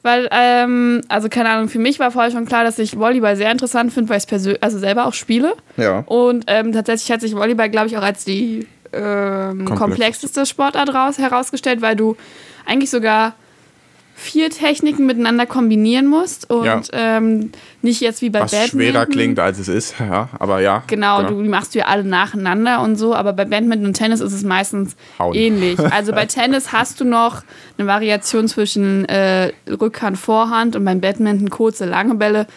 [0.01, 3.51] Weil, ähm, also keine Ahnung, für mich war vorher schon klar, dass ich Volleyball sehr
[3.51, 5.55] interessant finde, weil ich es persönlich, also selber auch spiele.
[5.77, 5.99] Ja.
[6.05, 9.75] Und ähm, tatsächlich hat sich Volleyball, glaube ich, auch als die ähm, Komplexeste.
[9.75, 12.15] komplexeste Sportart raus, herausgestellt, weil du
[12.65, 13.33] eigentlich sogar
[14.17, 16.82] vier Techniken miteinander kombinieren musst und Ja.
[16.93, 17.51] ähm,
[17.82, 18.80] nicht jetzt wie bei Was Badminton.
[18.80, 20.84] schwerer klingt, als es ist, ja, aber ja.
[20.88, 24.21] Genau, du die machst du ja alle nacheinander und so, aber bei Badminton und Tennis
[24.21, 25.36] ist es meistens Hauen.
[25.36, 25.78] ähnlich.
[25.91, 27.43] Also bei Tennis hast du noch
[27.78, 32.47] eine Variation zwischen äh, Rückhand, Vorhand und beim Badminton kurze, lange Bälle.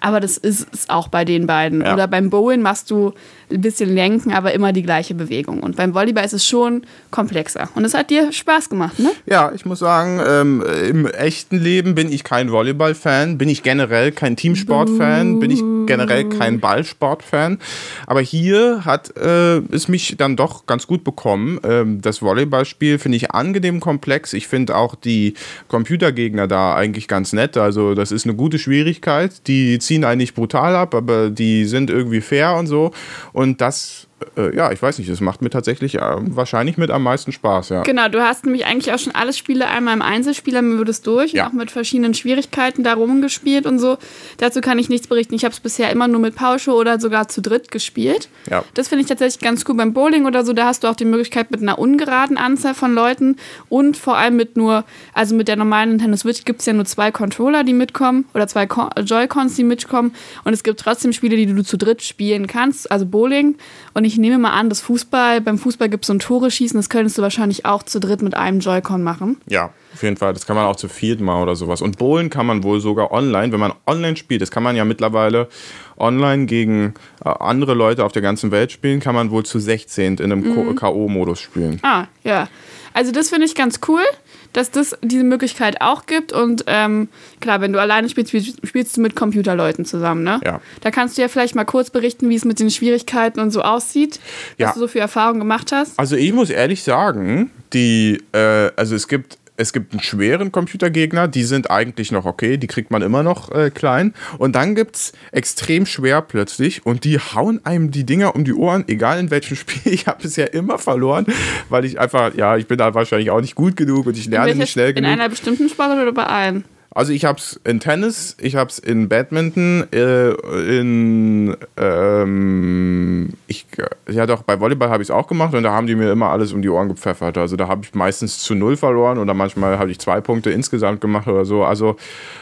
[0.00, 1.82] Aber das ist es auch bei den beiden.
[1.82, 1.94] Ja.
[1.94, 3.12] Oder beim Bowlen machst du
[3.52, 5.60] ein bisschen lenken, aber immer die gleiche Bewegung.
[5.60, 7.68] Und beim Volleyball ist es schon komplexer.
[7.74, 9.10] Und es hat dir Spaß gemacht, ne?
[9.26, 14.12] Ja, ich muss sagen, ähm, im echten Leben bin ich kein Volleyball-Fan, bin ich generell
[14.12, 17.58] kein Teamsport-Fan, bin ich generell kein Ballsport-Fan.
[18.06, 21.60] Aber hier hat äh, es mich dann doch ganz gut bekommen.
[21.64, 24.32] Ähm, das Volleyballspiel finde ich angenehm komplex.
[24.32, 25.34] Ich finde auch die
[25.68, 27.56] Computergegner da eigentlich ganz nett.
[27.56, 29.46] Also das ist eine gute Schwierigkeit.
[29.46, 32.92] Die ziehen einen nicht brutal ab, aber die sind irgendwie fair und so.
[33.32, 37.02] Und das, äh, ja, ich weiß nicht, das macht mir tatsächlich äh, wahrscheinlich mit am
[37.02, 37.82] meisten Spaß, ja.
[37.82, 41.32] Genau, du hast nämlich eigentlich auch schon alle Spiele einmal im Einzelspieler mir würdest durch
[41.32, 41.44] Ja.
[41.46, 43.98] und auch mit verschiedenen Schwierigkeiten da rumgespielt und so.
[44.38, 45.34] Dazu kann ich nichts berichten.
[45.34, 48.28] Ich habe es bisher immer nur mit Pausche oder sogar zu dritt gespielt.
[48.50, 48.64] Ja.
[48.74, 49.74] Das finde ich tatsächlich ganz cool.
[49.76, 52.94] Beim Bowling oder so, da hast du auch die Möglichkeit mit einer ungeraden Anzahl von
[52.94, 53.36] Leuten
[53.68, 56.84] und vor allem mit nur, also mit der normalen Nintendo Switch gibt es ja nur
[56.84, 60.14] zwei Controller, die mitkommen oder zwei Con- Joy-Cons, die mitkommen.
[60.44, 63.56] Und es gibt trotzdem Spiele, die du zu dritt spielen kannst, also Bowling.
[63.94, 66.78] Und ich nehme mal an, dass Fußball, beim Fußball gibt es so ein Tore schießen,
[66.78, 69.40] das könntest du wahrscheinlich auch zu dritt mit einem Joy-Con machen.
[69.48, 70.32] Ja, auf jeden Fall.
[70.34, 71.80] Das kann man auch zu viert mal oder sowas.
[71.82, 74.84] Und Bowlen kann man wohl sogar online, wenn man online spielt, das kann man ja
[74.84, 75.48] mittlerweile
[75.96, 76.94] online gegen
[77.24, 80.54] äh, andere Leute auf der ganzen Welt spielen, kann man wohl zu 16 in einem
[80.54, 81.78] Ko- K.O.-Modus spielen.
[81.82, 82.48] Ah, ja.
[82.94, 84.02] Also das finde ich ganz cool,
[84.52, 86.32] dass das diese Möglichkeit auch gibt.
[86.32, 87.08] Und ähm,
[87.40, 90.40] klar, wenn du alleine spielst, spielst, spielst du mit Computerleuten zusammen, ne?
[90.44, 90.60] Ja.
[90.80, 93.62] Da kannst du ja vielleicht mal kurz berichten, wie es mit den Schwierigkeiten und so
[93.62, 94.20] aussieht,
[94.58, 94.68] Ja.
[94.68, 95.98] was du so für Erfahrungen gemacht hast.
[95.98, 101.28] Also ich muss ehrlich sagen, die, äh, also es gibt, es gibt einen schweren Computergegner,
[101.28, 104.12] die sind eigentlich noch okay, die kriegt man immer noch äh, klein.
[104.38, 108.52] Und dann gibt es extrem schwer plötzlich und die hauen einem die Dinger um die
[108.52, 109.92] Ohren, egal in welchem Spiel.
[109.92, 111.26] Ich habe bisher immer verloren,
[111.68, 114.54] weil ich einfach, ja, ich bin da wahrscheinlich auch nicht gut genug und ich lerne
[114.54, 115.10] nicht schnell in genug.
[115.10, 116.64] einer bestimmten Sportart oder bei allen?
[116.94, 120.30] Also ich habe es in Tennis, ich habe es in Badminton, äh,
[120.78, 123.66] in ähm, ich
[124.10, 126.28] ja doch bei Volleyball habe ich es auch gemacht und da haben die mir immer
[126.28, 127.38] alles um die Ohren gepfeffert.
[127.38, 131.00] Also da habe ich meistens zu null verloren oder manchmal habe ich zwei Punkte insgesamt
[131.00, 131.64] gemacht oder so.
[131.64, 131.96] Also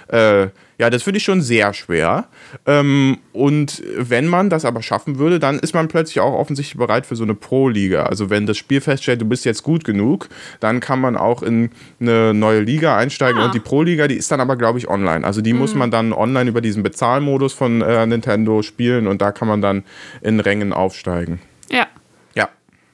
[0.09, 0.49] äh,
[0.81, 2.25] Ja, das finde ich schon sehr schwer.
[2.65, 7.05] Ähm, und wenn man das aber schaffen würde, dann ist man plötzlich auch offensichtlich bereit
[7.05, 8.05] für so eine Pro-Liga.
[8.05, 11.69] Also wenn das Spiel feststellt, du bist jetzt gut genug, dann kann man auch in
[12.01, 13.43] eine neue Liga einsteigen.
[13.43, 13.45] Ah.
[13.45, 15.27] Und die Pro-Liga, die ist dann aber, glaube ich, online.
[15.27, 19.33] Also die muss man dann online über diesen Bezahlmodus von äh, Nintendo spielen und da
[19.33, 19.85] kann man dann
[20.23, 21.43] in Rängen aufsteigen.
[21.71, 21.89] Ja,
[22.35, 22.49] Ja.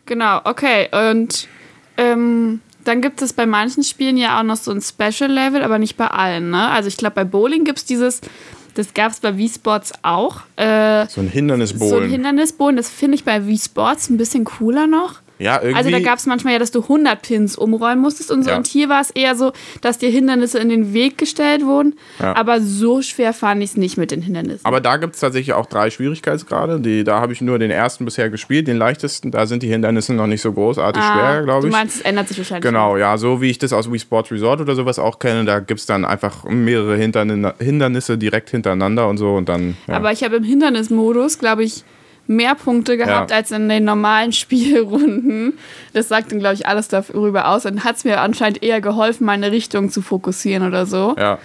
[0.07, 0.89] genau, okay.
[0.91, 1.47] Und
[1.99, 5.97] ähm, dann gibt es bei manchen Spielen ja auch noch so ein Special-Level, aber nicht
[5.97, 6.69] bei allen, ne?
[6.71, 8.21] Also ich glaube, bei Bowling gibt es dieses,
[8.75, 10.41] das gab es bei Wii Sports auch.
[10.57, 11.91] Äh, So ein Hindernisbohlen.
[11.91, 15.21] so ein Hindernisboden, das finde ich bei Wii Sports ein bisschen cooler noch.
[15.39, 15.77] Ja, irgendwie.
[15.77, 18.51] Also da gab es manchmal ja, dass du 100 Pins umräumen musstest und so.
[18.51, 18.57] Ja.
[18.57, 21.95] Und hier war es eher so, dass dir Hindernisse in den Weg gestellt wurden.
[22.21, 22.35] Ja.
[22.37, 24.65] Aber so schwer fand ich es nicht mit den Hindernissen.
[24.65, 26.81] Aber da gibt es tatsächlich auch drei Schwierigkeitsgrade.
[26.81, 29.31] Die, da habe ich nur den ersten bisher gespielt, den leichtesten.
[29.31, 31.73] Da sind die Hindernisse noch nicht so großartig schwer, glaube Ah, Du ich.
[31.73, 32.63] meinst, es ändert sich wahrscheinlich.
[32.65, 35.59] Genau, ja, so wie ich das aus Wii Sports Resort oder sowas auch kenne, da
[35.61, 39.77] gibt es dann einfach mehrere Hindernisse direkt hintereinander und so und dann.
[39.87, 39.95] Ja.
[39.95, 41.85] Aber ich habe im Hindernismodus, glaube ich,
[42.27, 43.37] mehr Punkte gehabt Ja.
[43.37, 44.33] als in den normalen
[44.81, 45.59] Spielrunden.
[45.93, 47.67] Das sagt dann, glaube ich, alles darüber aus.
[47.67, 51.15] Und hat es mir anscheinend eher geholfen, meine Richtung zu fokussieren oder so.
[51.19, 51.39] ja.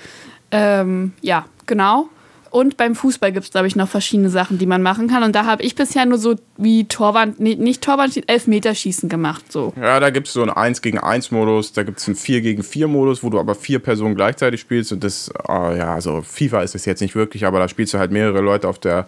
[0.53, 2.09] Ähm, ja, genau.
[2.51, 5.23] Und beim Fußball gibt es, glaube ich, noch verschiedene Sachen, die man machen kann.
[5.23, 9.51] Und da habe ich bisher nur so wie Torwand, nee, nicht Torwand, Elfmeterschießen gemacht.
[9.51, 9.73] So.
[9.81, 12.41] ja, da gibt es so einen 1 gegen 1 Modus, da gibt es einen 4
[12.41, 16.21] gegen 4 Modus, wo du aber vier Personen gleichzeitig spielst und das, äh, ja, also
[16.21, 19.07] FIFA ist es jetzt nicht wirklich, aber da spielst du halt mehrere Leute auf der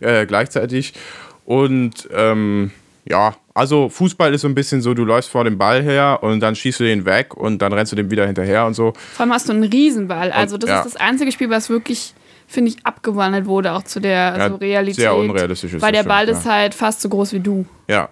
[0.00, 0.94] äh, gleichzeitig
[1.44, 2.72] und ähm,
[3.08, 6.40] ja, also Fußball ist so ein bisschen so, du läufst vor dem Ball her und
[6.40, 8.92] dann schießt du den weg und dann rennst du dem wieder hinterher und so.
[9.14, 10.30] Vor allem hast du einen Riesenball.
[10.32, 10.78] Also das ja.
[10.78, 12.14] ist das einzige Spiel, was wirklich,
[12.50, 15.00] finde ich, abgewandelt wurde, auch zu der Ja, so Realität.
[15.00, 16.52] sehr unrealistisch ist Weil der Ball ist ja.
[16.52, 17.64] halt fast so groß wie du.
[17.88, 18.08] Ja.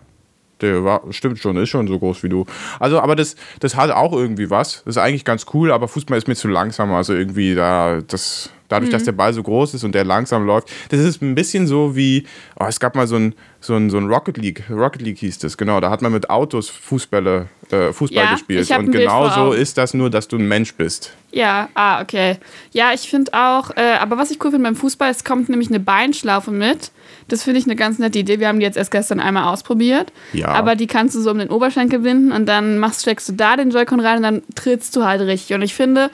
[0.61, 2.45] Der war, stimmt schon, ist schon so groß wie du.
[2.81, 4.83] Also, aber das, das hat auch irgendwie was.
[4.85, 6.93] Das ist eigentlich ganz cool, aber Fußball ist mir zu langsam.
[6.93, 8.93] Also irgendwie da, das, dadurch, Mhm.
[8.93, 10.71] dass der Ball so groß ist und der langsam läuft.
[10.91, 12.27] Das ist ein bisschen so wie,
[12.59, 14.65] oh, es gab mal so ein, so ein, so ein Rocket League.
[14.71, 15.81] Rocket League hieß das, genau.
[15.81, 18.71] Da hat man mit Autos Fußbälle, äh, Fußball Ja, gespielt.
[18.71, 21.13] Und genau so ist das nur, dass du ein Mensch bist.
[21.33, 22.37] Ja, ah, okay.
[22.73, 25.69] Ja, ich finde auch, äh, aber was ich cool finde beim Fußball, es kommt nämlich
[25.69, 26.91] eine Beinschlaufe mit.
[27.27, 28.41] Das finde ich eine ganz nette Idee.
[28.41, 30.13] Wir haben die jetzt erst gestern einmal ausprobiert.
[30.33, 30.49] Ja.
[30.49, 33.57] Aber die kannst du so um den Oberschenkel binden und dann machst, steckst du da
[33.57, 35.55] den Joy-Con rein und dann trittst du halt richtig.
[35.55, 36.11] Und ich finde,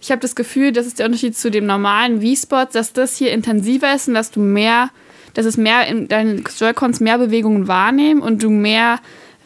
[0.00, 3.32] ich habe das Gefühl, das ist der Unterschied zu dem normalen Wii-Sport, dass das hier
[3.32, 4.90] intensiver ist und dass du mehr,
[5.34, 8.98] dass es mehr in deinen Joy-Cons mehr Bewegungen wahrnehmen und du mehr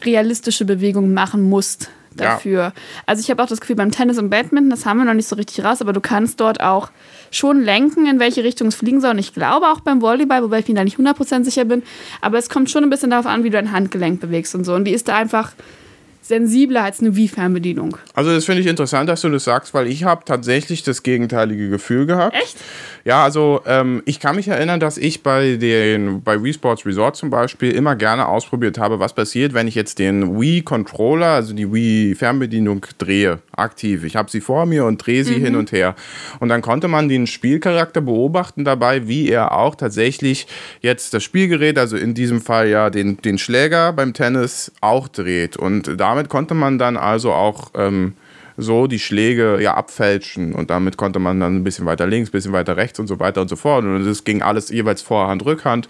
[0.03, 2.25] realistische Bewegungen machen musst Ja.
[2.31, 2.73] dafür.
[3.05, 5.27] Also ich habe auch das Gefühl, beim Tennis und Badminton, das haben wir noch nicht
[5.29, 6.89] so richtig raus, aber du kannst dort auch
[7.31, 9.11] schon lenken, in welche Richtung es fliegen soll.
[9.11, 11.83] Und ich glaube auch beim Volleyball, wobei ich mir da nicht 100% sicher bin,
[12.19, 14.73] aber es kommt schon ein bisschen darauf an, wie du dein Handgelenk bewegst und so.
[14.75, 15.53] Und die ist da einfach
[16.21, 17.97] sensibler als eine Wii-Fernbedienung.
[18.13, 21.69] Also das finde ich interessant, dass du das sagst, weil ich habe tatsächlich das gegenteilige
[21.69, 22.35] Gefühl gehabt.
[22.35, 22.57] Echt?
[23.03, 27.15] Ja, also ähm, ich kann mich erinnern, dass ich bei den bei Wii Sports Resort
[27.15, 31.53] zum Beispiel immer gerne ausprobiert habe, was passiert, wenn ich jetzt den Wii Controller, also
[31.53, 34.03] die Wii Fernbedienung drehe, aktiv.
[34.03, 35.95] Ich habe sie vor mir und drehe sie hin und her.
[36.39, 40.47] Und dann konnte man den Spielcharakter beobachten dabei, wie er auch tatsächlich
[40.81, 45.57] jetzt das Spielgerät, also in diesem Fall ja den, den Schläger beim Tennis auch dreht.
[45.57, 48.13] Und damit konnte man dann also auch ähm,
[48.63, 52.31] so die Schläge ja abfälschen und damit konnte man dann ein bisschen weiter links, ein
[52.31, 55.43] bisschen weiter rechts und so weiter und so fort und das ging alles jeweils Vorhand,
[55.45, 55.87] Rückhand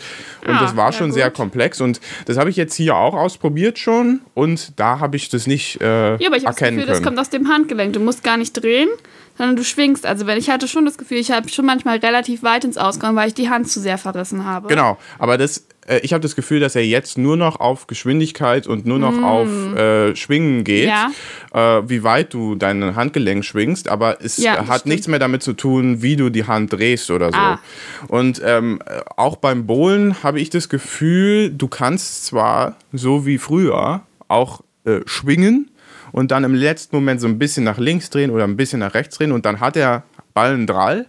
[0.47, 1.15] und Ah, das war schon gut.
[1.15, 5.29] sehr komplex und das habe ich jetzt hier auch ausprobiert schon und da habe ich
[5.29, 7.05] das nicht äh, Ja, aber ich habe das erkennen Gefühl, das können.
[7.07, 7.93] kommt aus dem Handgelenk.
[7.93, 8.89] Du musst gar nicht drehen,
[9.37, 10.05] sondern du schwingst.
[10.05, 13.15] Also wenn ich hatte schon das Gefühl, ich habe schon manchmal relativ weit ins Auskommen,
[13.15, 14.67] weil ich die Hand zu sehr verrissen habe.
[14.67, 15.65] Genau, aber das,
[16.03, 19.47] ich habe das Gefühl, dass er jetzt nur noch auf Geschwindigkeit und nur noch auf
[19.75, 21.55] äh, Schwingen geht, Mm.
[21.55, 21.79] Ja.
[21.79, 24.85] äh, wie weit du dein Handgelenk schwingst, aber es Ja, äh, hat stimmt.
[24.87, 27.37] nichts mehr damit zu tun, wie du die Hand drehst oder so.
[27.37, 27.59] Ah.
[28.07, 33.37] Und ähm, äh, auch beim Bowlen habe ich das Gefühl, du kannst zwar so wie
[33.37, 35.71] früher auch äh, schwingen
[36.11, 38.93] und dann im letzten Moment so ein bisschen nach links drehen oder ein bisschen nach
[38.93, 41.07] rechts drehen und dann hat der Ball einen Drall,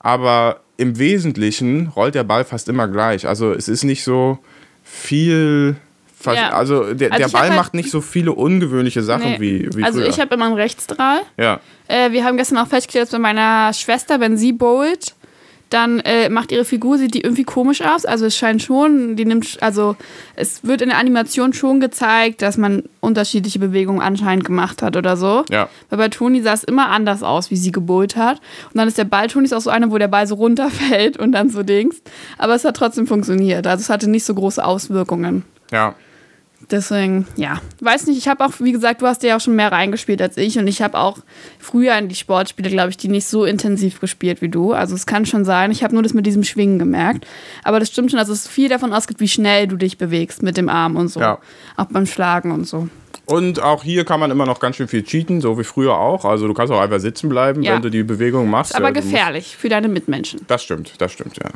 [0.00, 3.26] aber im Wesentlichen rollt der Ball fast immer gleich.
[3.26, 4.38] Also es ist nicht so
[4.84, 5.76] viel.
[6.24, 6.50] Ja.
[6.50, 9.40] Also der, Also der Ball halt- macht nicht so viele ungewöhnliche Sachen Nee.
[9.40, 10.08] wie, wie also früher.
[10.08, 11.20] ich habe immer einen Rechtsstrahl.
[11.36, 11.58] ja.
[11.88, 15.14] Äh, wir haben gestern auch festgestellt, dass bei meiner Schwester, wenn sie bowlt,
[15.72, 18.04] dann äh, macht ihre Figur, sieht die irgendwie komisch aus.
[18.04, 19.96] Also es scheint schon, die nimmt, also
[20.36, 25.16] es wird in der Animation schon gezeigt, dass man unterschiedliche Bewegungen anscheinend gemacht hat oder
[25.16, 25.44] so.
[25.50, 25.68] Ja.
[25.90, 28.40] Weil bei Toni sah es immer anders aus, wie sie gebowlt hat.
[28.72, 31.32] Und dann ist der Ball Tonis auch so eine, wo der Ball so runterfällt und
[31.32, 32.02] dann so Dings.
[32.38, 33.66] Aber es hat trotzdem funktioniert.
[33.66, 35.44] Also es hatte nicht so große Auswirkungen.
[35.70, 35.94] Ja.
[36.72, 37.60] Deswegen, ja.
[37.80, 40.38] Weiß nicht, ich habe auch, wie gesagt, du hast ja auch schon mehr reingespielt als
[40.38, 41.18] ich und ich habe auch
[41.58, 44.72] früher in die Sportspiele, glaube ich, die nicht so intensiv gespielt wie du.
[44.72, 45.70] Also es kann schon sein.
[45.70, 47.26] Ich habe nur das mit diesem Schwingen gemerkt.
[47.62, 50.56] Aber das stimmt schon, dass es viel davon ausgeht, wie schnell du dich bewegst mit
[50.56, 51.20] dem Arm und so.
[51.20, 51.38] Ja.
[51.76, 52.88] Auch beim Schlagen und so.
[53.26, 56.24] Und auch hier kann man immer noch ganz schön viel cheaten, so wie früher auch.
[56.24, 57.74] Also du kannst auch einfach sitzen bleiben, Ja.
[57.74, 58.74] wenn du die Bewegung machst.
[58.74, 60.40] Aber du musst- gefährlich für deine Mitmenschen.
[60.48, 61.50] Das stimmt, das stimmt, ja.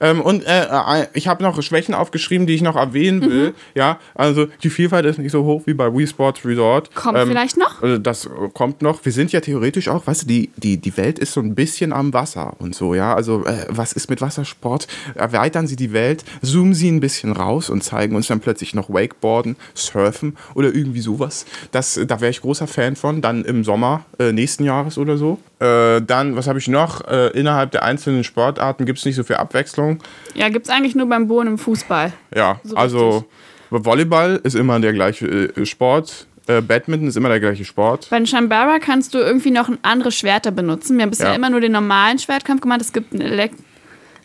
[0.00, 3.30] Ähm, und äh, äh, ich habe noch Schwächen aufgeschrieben, die ich noch erwähnen Mhm.
[3.30, 3.54] will.
[3.74, 6.94] Ja, also die Vielfalt ist nicht so hoch wie bei Wii Sports Resort.
[6.94, 7.82] Kommt vielleicht noch?
[7.82, 9.04] Also das äh, kommt noch.
[9.04, 11.92] Wir sind ja theoretisch auch, weißt du, die, die, die Welt ist so ein bisschen
[11.92, 13.14] am Wasser und so, ja.
[13.14, 14.86] Also äh, was ist mit Wassersport?
[15.14, 18.88] Erweitern Sie die Welt, zoomen Sie ein bisschen raus und zeigen uns dann plötzlich noch
[18.88, 21.46] Wakeboarden, Surfen oder irgendwie sowas.
[21.72, 23.20] Das, da wäre ich großer Fan von.
[23.22, 25.38] Dann im Sommer äh, nächsten Jahres oder so.
[25.60, 27.06] Äh, dann, was habe ich noch?
[27.08, 29.98] Äh, innerhalb der einzelnen Sportarten gibt es nicht so viel Abwechslung.
[30.34, 32.12] Ja, gibt es eigentlich nur beim Bohnen im Fußball.
[32.34, 33.24] Ja, So also
[33.70, 36.26] Volleyball ist immer der gleiche äh, Sport.
[36.46, 38.08] Äh, Badminton ist immer der gleiche Sport.
[38.08, 40.96] Bei den Shambara kannst du irgendwie noch ein andere Schwerter benutzen.
[40.96, 41.34] Wir haben bisher Ja.
[41.34, 42.80] immer nur den normalen Schwertkampf gemacht.
[42.80, 43.52] Es gibt ein Elek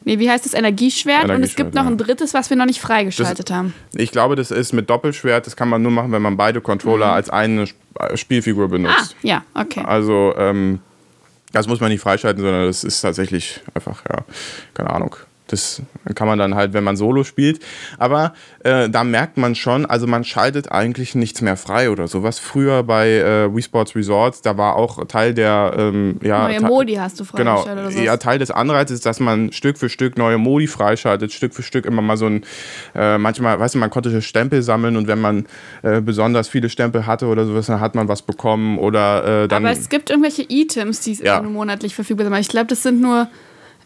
[0.06, 0.54] Nee, wie heißt das?
[0.54, 1.24] Energieschwert.
[1.24, 1.89] und es Energieschwert, gibt noch ja.
[1.89, 3.74] ein drittes, was wir noch nicht freigeschaltet haben.
[3.94, 5.46] Ich glaube, das ist mit Doppelschwert.
[5.46, 7.66] Das kann man nur machen, wenn man beide Controller als eine
[8.00, 8.74] äh, Spielfigur Mhm.
[8.74, 9.16] Ah, benutzt.
[9.22, 9.84] ja, okay.
[9.86, 10.80] Also, ähm,
[11.52, 14.24] das muss man nicht freischalten, sondern das ist tatsächlich einfach, ja,
[14.74, 15.16] keine Ahnung.
[15.54, 15.82] Das
[16.16, 17.60] kann man dann halt, wenn man Solo spielt.
[17.98, 22.39] Aber äh, da merkt man schon, also man schaltet eigentlich nichts mehr frei oder sowas.
[22.39, 26.96] Früher bei äh, Wii Sports Resorts, da war auch Teil der, ähm, ja, Neue Modi
[26.96, 28.00] hast du Genau, freigestellt oder so.
[28.00, 31.86] ja, Teil des Anreizes dass man Stück für Stück neue Modi freischaltet, Stück für Stück
[31.86, 32.44] immer mal so ein,
[32.96, 35.46] äh, manchmal, weißt du, man konnte Stempel sammeln und wenn man
[35.84, 39.66] äh, besonders viele Stempel hatte oder sowas, dann hat man was bekommen oder äh, dann.
[39.66, 41.42] Aber es gibt irgendwelche Items, die Ja.
[41.42, 42.38] monatlich verfügbar sind.
[42.39, 43.28] Ich glaube, das sind nur.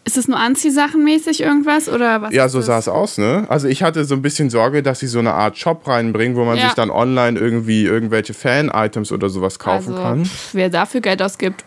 [0.08, 1.86] Ist das nur Anziehsachen mäßig irgendwas?
[1.86, 2.32] Oder was?
[2.32, 3.44] ja, so sah es aus, ne?
[3.50, 6.46] Also ich hatte so ein bisschen Sorge, dass sie so eine Art Shop reinbringen, wo
[6.46, 6.64] man Ja.
[6.64, 10.24] sich dann online irgendwie irgendwelche Fan-Items oder sowas kaufen also, kann.
[10.24, 11.62] pff, wer dafür Geld ausgibt.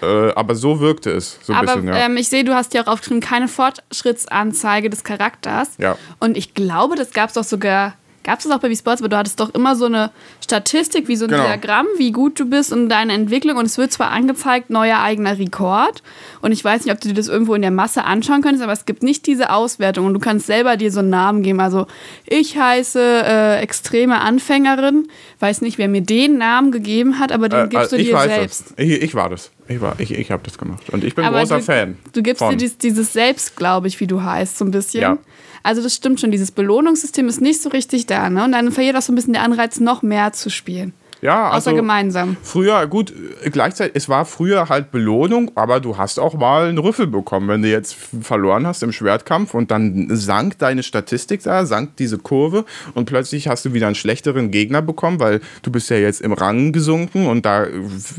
[0.00, 2.06] Äh, aber so wirkte es so ein Aber bisschen, ja.
[2.06, 5.72] ähm, ich sehe, du hast ja auch aufgeschrieben, keine Fortschrittsanzeige des Charakters.
[5.76, 5.98] Ja.
[6.20, 7.92] Und ich glaube, das gab es doch sogar.
[8.24, 10.10] Gab es das auch bei Wii Sports, aber du hattest doch immer so eine
[10.42, 11.44] Statistik, wie so ein Genau.
[11.44, 13.56] Diagramm, wie gut du bist und deine Entwicklung.
[13.58, 16.02] Und es wird zwar angezeigt, neuer eigener Rekord.
[16.40, 18.72] Und ich weiß nicht, ob du dir das irgendwo in der Masse anschauen könntest, aber
[18.72, 20.06] es gibt nicht diese Auswertung.
[20.06, 21.60] Und du kannst selber dir so einen Namen geben.
[21.60, 21.86] Also,
[22.26, 25.08] ich heiße äh, extreme Anfängerin.
[25.40, 28.08] Weiß nicht, wer mir den Namen gegeben hat, aber den Äh, gibst du äh, ich
[28.08, 28.74] dir selbst.
[28.76, 29.50] Ich, ich war das.
[29.68, 30.90] Ich, war, ich, ich habe das gemacht.
[30.90, 31.98] Und ich bin Aber großer du, Fan.
[32.12, 32.50] Du gibst von.
[32.50, 35.02] dir dies, dieses Selbst, glaube ich, wie du heißt, so ein bisschen.
[35.02, 35.18] Ja.
[35.64, 38.44] Also das stimmt schon, dieses Belohnungssystem ist nicht so richtig da, ne?
[38.44, 40.92] Und dann verliert auch so ein bisschen der Anreiz, noch mehr zu spielen.
[41.24, 42.36] Ja, Außer also gemeinsam.
[42.42, 46.76] früher, gut, äh, gleichzeitig, es war früher halt Belohnung, aber du hast auch mal einen
[46.76, 51.64] Rüffel bekommen, wenn du jetzt verloren hast im Schwertkampf und dann sank deine Statistik da,
[51.64, 55.88] sank diese Kurve und plötzlich hast du wieder einen schlechteren Gegner bekommen, weil du bist
[55.88, 57.68] ja jetzt im Rang gesunken und da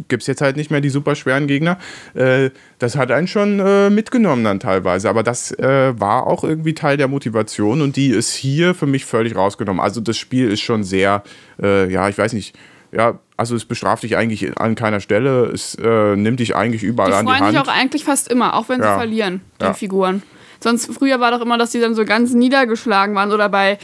[0.07, 1.77] gibt es jetzt halt nicht mehr die super schweren Gegner.
[2.15, 6.73] Äh, das hat einen schon äh, mitgenommen dann teilweise, aber das äh, war auch irgendwie
[6.73, 9.79] Teil der Motivation und die ist hier für mich völlig rausgenommen.
[9.79, 11.21] Also das Spiel ist schon sehr,
[11.61, 12.55] äh, ja, ich weiß nicht,
[12.95, 17.09] ja, also es bestraft dich eigentlich an keiner Stelle, es äh, nimmt dich eigentlich überall
[17.11, 18.97] Die an die freuen sich auch eigentlich fast immer, auch wenn sie Ja.
[18.97, 19.73] verlieren, die Ja.
[19.73, 20.23] Figuren.
[20.61, 23.31] Sonst früher war doch immer, dass die dann so ganz niedergeschlagen waren.
[23.33, 23.77] Oder bei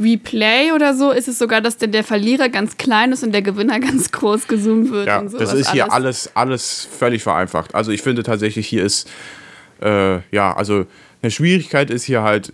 [0.00, 3.42] Replay oder so ist es sogar, dass denn der Verlierer ganz klein ist und der
[3.42, 5.06] Gewinner ganz groß gezoomt wird.
[5.06, 7.74] Ja, das ist hier alles, alles völlig vereinfacht.
[7.74, 9.08] Also ich finde tatsächlich, hier ist,
[9.82, 10.86] äh, ja, also
[11.24, 12.52] eine Schwierigkeit ist hier halt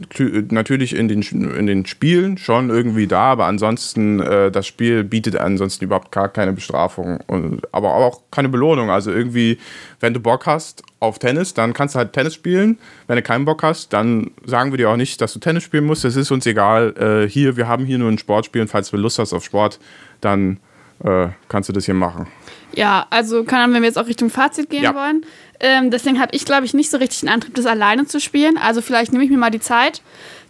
[0.53, 5.37] natürlich in den, in den Spielen schon irgendwie da, aber ansonsten, äh, das Spiel bietet
[5.37, 8.89] ansonsten überhaupt gar keine Bestrafung, und, aber auch keine Belohnung.
[8.89, 9.59] Also irgendwie,
[9.99, 12.79] wenn du Bock hast auf Tennis, dann kannst du halt Tennis spielen.
[13.09, 15.85] Wenn du keinen Bock hast, dann sagen wir dir auch nicht, dass du Tennis spielen
[15.85, 16.05] musst.
[16.05, 16.95] Das ist uns egal.
[16.97, 19.81] Äh, hier, wir haben hier nur ein Sportspiel und falls du Lust hast auf Sport,
[20.21, 20.61] dann
[21.03, 22.29] äh, kannst du das hier machen.
[22.75, 24.95] Ja, also kann Ahnung, wenn wir jetzt auch Richtung Fazit gehen Ja.
[24.95, 25.25] wollen.
[25.63, 28.57] Ähm, deswegen habe ich, glaube ich, nicht so richtig den Antrieb, das alleine zu spielen.
[28.57, 30.01] Also vielleicht nehme ich mir mal die Zeit,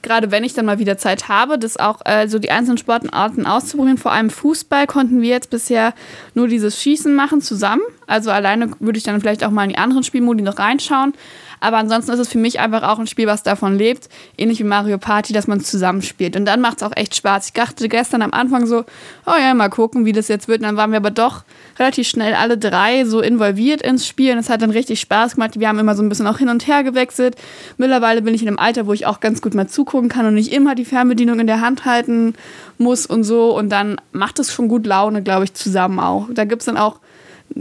[0.02, 3.44] gerade wenn ich dann mal wieder Zeit habe, das auch äh, so die einzelnen Sportarten
[3.44, 3.98] auszuprobieren.
[3.98, 5.94] Vor allem Fußball konnten wir jetzt bisher
[6.34, 7.82] nur dieses Schießen machen zusammen.
[8.06, 11.12] Also alleine würde ich dann vielleicht auch mal in die anderen Spielmodi noch reinschauen.
[11.60, 14.64] Aber ansonsten ist es für mich einfach auch ein Spiel, was davon lebt, ähnlich wie
[14.64, 16.36] Mario Party, dass man zusammenspielt.
[16.36, 17.46] Und dann macht es auch echt Spaß.
[17.46, 18.84] Ich dachte gestern am Anfang so,
[19.26, 20.60] oh ja, mal gucken, wie das jetzt wird.
[20.60, 21.44] Und dann waren wir aber doch
[21.78, 24.32] relativ schnell alle drei so involviert ins Spiel.
[24.32, 25.60] Und es hat dann richtig Spaß gemacht.
[25.60, 27.36] Wir haben immer so ein bisschen auch hin und her gewechselt.
[27.76, 30.34] Mittlerweile bin ich in einem Alter, wo ich auch ganz gut mal zugucken kann und
[30.34, 32.34] nicht immer die Fernbedienung in der Hand halten
[32.78, 33.56] muss und so.
[33.56, 36.28] Und dann macht es schon gut Laune, glaube ich, zusammen auch.
[36.32, 37.00] Da gibt es dann auch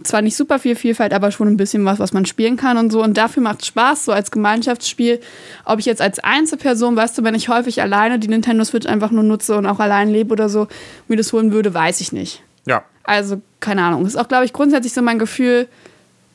[0.04, 2.92] zwar nicht super viel Vielfalt, aber schon ein bisschen was, was man spielen kann und
[2.92, 3.04] so.
[3.04, 5.20] Und dafür macht es Spaß, so als Gemeinschaftsspiel.
[5.66, 9.12] Ob ich jetzt als Einzelperson, weißt du, wenn ich häufig alleine die Nintendo Switch einfach
[9.12, 10.68] nur nutze und auch allein lebe oder so,
[11.08, 12.44] mir das holen würde, weiß ich nicht.
[12.66, 12.84] Ja.
[13.04, 14.06] Also, keine Ahnung.
[14.06, 15.68] Ist auch, glaube ich, grundsätzlich so mein Gefühl,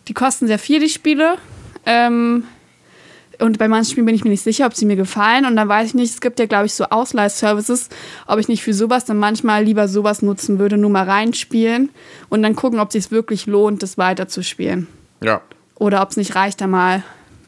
[0.08, 1.36] die kosten sehr viel, die Spiele.
[1.86, 2.44] Ähm,
[3.44, 5.44] und bei manchen Spielen bin ich mir nicht sicher, ob sie mir gefallen.
[5.44, 7.90] Und dann weiß ich nicht, es gibt ja, glaube ich, so Ausleihservices,
[8.26, 11.90] ob ich nicht für sowas dann manchmal lieber sowas nutzen würde, nur mal reinspielen
[12.30, 14.86] und dann gucken, ob es sich wirklich lohnt, das weiterzuspielen.
[15.22, 15.42] Ja.
[15.74, 17.02] Oder ob es nicht reicht, da mal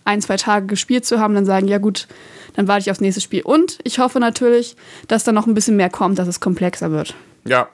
[0.05, 2.09] ein, zwei Tage gespielt zu haben, dann sagen, ja gut,
[2.55, 3.41] dann warte ich aufs nächste Spiel.
[3.43, 4.77] Und ich hoffe natürlich,
[5.09, 7.15] dass da noch ein bisschen mehr kommt, dass es komplexer wird.
[7.47, 7.69] Ja.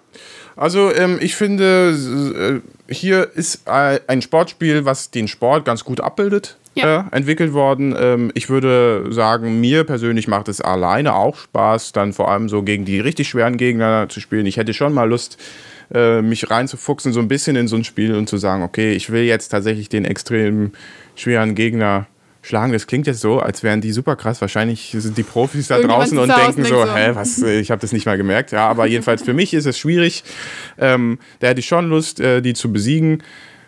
[0.56, 6.00] Also ähm, ich finde, äh, hier ist äh, ein Sportspiel, was den Sport ganz gut
[6.00, 7.08] abbildet ja.
[7.12, 7.94] äh, entwickelt worden.
[7.98, 12.62] Ähm, ich würde sagen, mir persönlich macht es alleine auch Spaß, dann vor allem so
[12.62, 14.46] gegen die richtig schweren Gegner zu spielen.
[14.46, 15.38] Ich hätte schon mal Lust,
[15.92, 19.10] äh, mich reinzufuchsen, so ein bisschen in so ein Spiel und zu sagen, okay, ich
[19.10, 20.72] will jetzt tatsächlich den extrem
[21.16, 22.06] schweren Gegner
[22.42, 22.72] schlagen.
[22.72, 24.40] Das klingt jetzt so, als wären die super krass.
[24.40, 27.92] Wahrscheinlich sind die Profis da draußen und denken so, so, hä, was, ich habe das
[27.92, 28.52] nicht mal gemerkt.
[28.52, 30.24] Ja, aber jedenfalls für mich ist es schwierig.
[30.78, 33.22] Ähm, da hätte ich schon Lust, äh, die zu besiegen.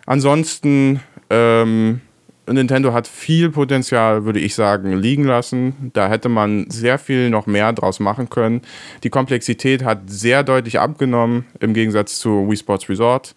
[0.07, 1.01] Ansonsten
[1.31, 2.01] ähm,
[2.47, 5.91] Nintendo hat viel Potenzial, würde ich sagen, liegen lassen.
[5.95, 8.61] Da hätte man sehr viel noch mehr draus machen können.
[9.03, 13.35] Die Komplexität hat sehr deutlich abgenommen im Gegensatz zu Wii Sports Resort.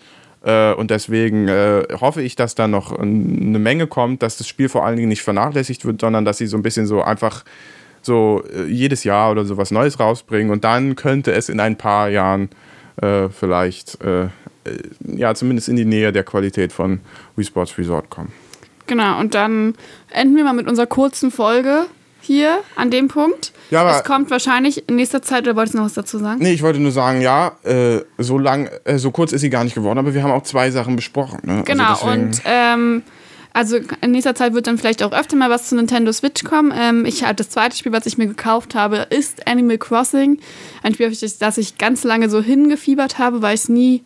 [0.48, 4.70] Äh, und deswegen äh, hoffe ich, dass da noch eine Menge kommt, dass das Spiel
[4.70, 7.43] vor allen Dingen nicht vernachlässigt wird, sondern dass sie so ein bisschen so einfach
[8.02, 10.50] so äh, jedes Jahr oder so was Neues rausbringen.
[10.50, 12.50] Und dann könnte es in ein paar Jahren
[13.02, 14.30] äh, vielleicht äh,
[15.06, 17.02] ja zumindest in die Nähe der Qualität von
[17.36, 18.32] Wii Sports Resort kommen.
[18.86, 19.76] Genau, und dann
[20.12, 21.88] enden wir mal mit unserer kurzen Folge
[22.28, 23.51] hier an dem Punkt.
[23.71, 26.39] Ja, aber es kommt wahrscheinlich in nächster Zeit, oder wolltest du noch was dazu sagen?
[26.41, 29.63] Nee, ich wollte nur sagen, ja, äh, so lang, äh, so kurz ist sie gar
[29.63, 31.39] nicht geworden, aber wir haben auch zwei Sachen besprochen.
[31.43, 31.53] Ne?
[31.53, 33.03] Also genau, also und ähm,
[33.53, 36.71] also in nächster Zeit wird dann vielleicht auch öfter mal was zu Nintendo Switch kommen.
[36.78, 40.39] Ähm, ich halt das zweite Spiel, was ich mir gekauft habe, ist Animal Crossing.
[40.84, 44.03] Ein Spiel, das ich ganz lange so hingefiebert habe, weil es nie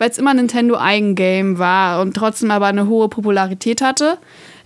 [0.00, 4.16] weil es immer Nintendo Eigengame war und trotzdem aber eine hohe Popularität hatte.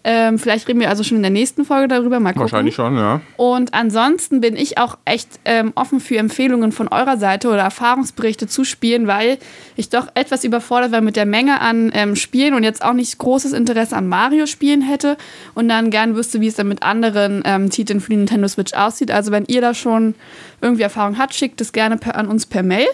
[0.07, 2.21] Ähm, vielleicht reden wir also schon in der nächsten Folge darüber.
[2.21, 2.43] Mal gucken.
[2.43, 3.23] Wahrscheinlich schon, ja.
[3.39, 8.47] Und ansonsten bin ich auch echt ähm, offen für Empfehlungen von eurer Seite oder Erfahrungsberichte
[8.47, 9.39] zu Spielen, weil
[9.77, 13.17] ich doch etwas überfordert war mit der Menge an ähm, Spielen und jetzt auch nicht
[13.17, 15.17] großes Interesse an Mario-Spielen hätte
[15.55, 18.75] und dann gern wüsste, wie es dann mit anderen ähm, Titeln für die Nintendo Switch
[18.75, 19.11] aussieht.
[19.11, 20.15] Also wenn ihr da schon
[20.61, 22.89] irgendwie Erfahrung habt, schickt es gerne per, an uns per Mail.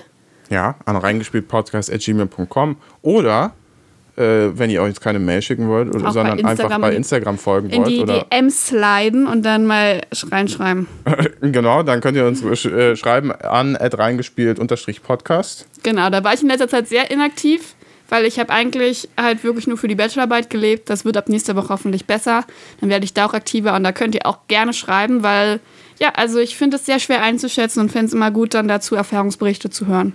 [0.48, 3.52] Ja, an reingespieltpodcast.gmail.com oder
[4.20, 7.70] äh, wenn ihr euch jetzt keine Mail schicken wollt, oder, sondern einfach bei Instagram folgen
[7.70, 7.88] in wollt.
[7.88, 10.86] In die oder DMs sliden und dann mal reinschreiben.
[11.40, 15.66] genau, dann könnt ihr uns äh, schreiben an reingespielt-podcast.
[15.82, 17.74] Genau, da war ich in letzter Zeit sehr inaktiv,
[18.10, 20.90] weil ich habe eigentlich halt wirklich nur für die Bachelorarbeit gelebt.
[20.90, 22.44] Das wird ab nächster Woche hoffentlich besser.
[22.80, 25.60] Dann werde ich da auch aktiver und da könnt ihr auch gerne schreiben, weil
[25.98, 28.94] ja, also ich finde es sehr schwer einzuschätzen und fände es immer gut, dann dazu
[28.94, 30.14] Erfahrungsberichte zu hören.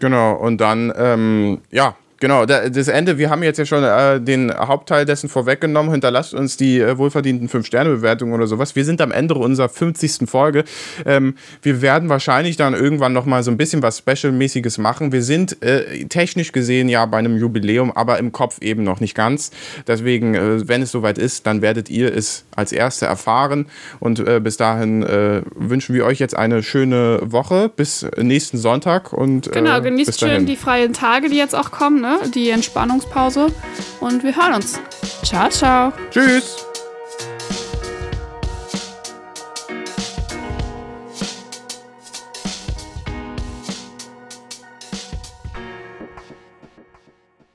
[0.00, 4.50] Genau, und dann, ähm, ja, Genau, das Ende, wir haben jetzt ja schon äh, den
[4.50, 5.92] Hauptteil dessen vorweggenommen.
[5.92, 8.74] Hinterlasst uns die äh, wohlverdienten 5-Sterne-Bewertungen oder sowas.
[8.74, 10.26] Wir sind am Ende unserer 50.
[10.26, 10.64] Folge.
[11.04, 15.12] Ähm, wir werden wahrscheinlich dann irgendwann nochmal so ein bisschen was Special-mäßiges machen.
[15.12, 19.14] Wir sind äh, technisch gesehen ja bei einem Jubiläum, aber im Kopf eben noch nicht
[19.14, 19.50] ganz.
[19.86, 23.66] Deswegen, äh, wenn es soweit ist, dann werdet ihr es als Erste erfahren.
[24.00, 27.68] Und äh, bis dahin äh, wünschen wir euch jetzt eine schöne Woche.
[27.68, 29.12] Bis nächsten Sonntag.
[29.12, 32.05] Und, genau, genießt schön die freien Tage, die jetzt auch kommen.
[32.06, 32.20] Ne?
[32.30, 33.48] die Entspannungspause.
[33.98, 34.78] Und wir hören uns.
[35.24, 35.92] Ciao, ciao.
[36.10, 36.64] Tschüss.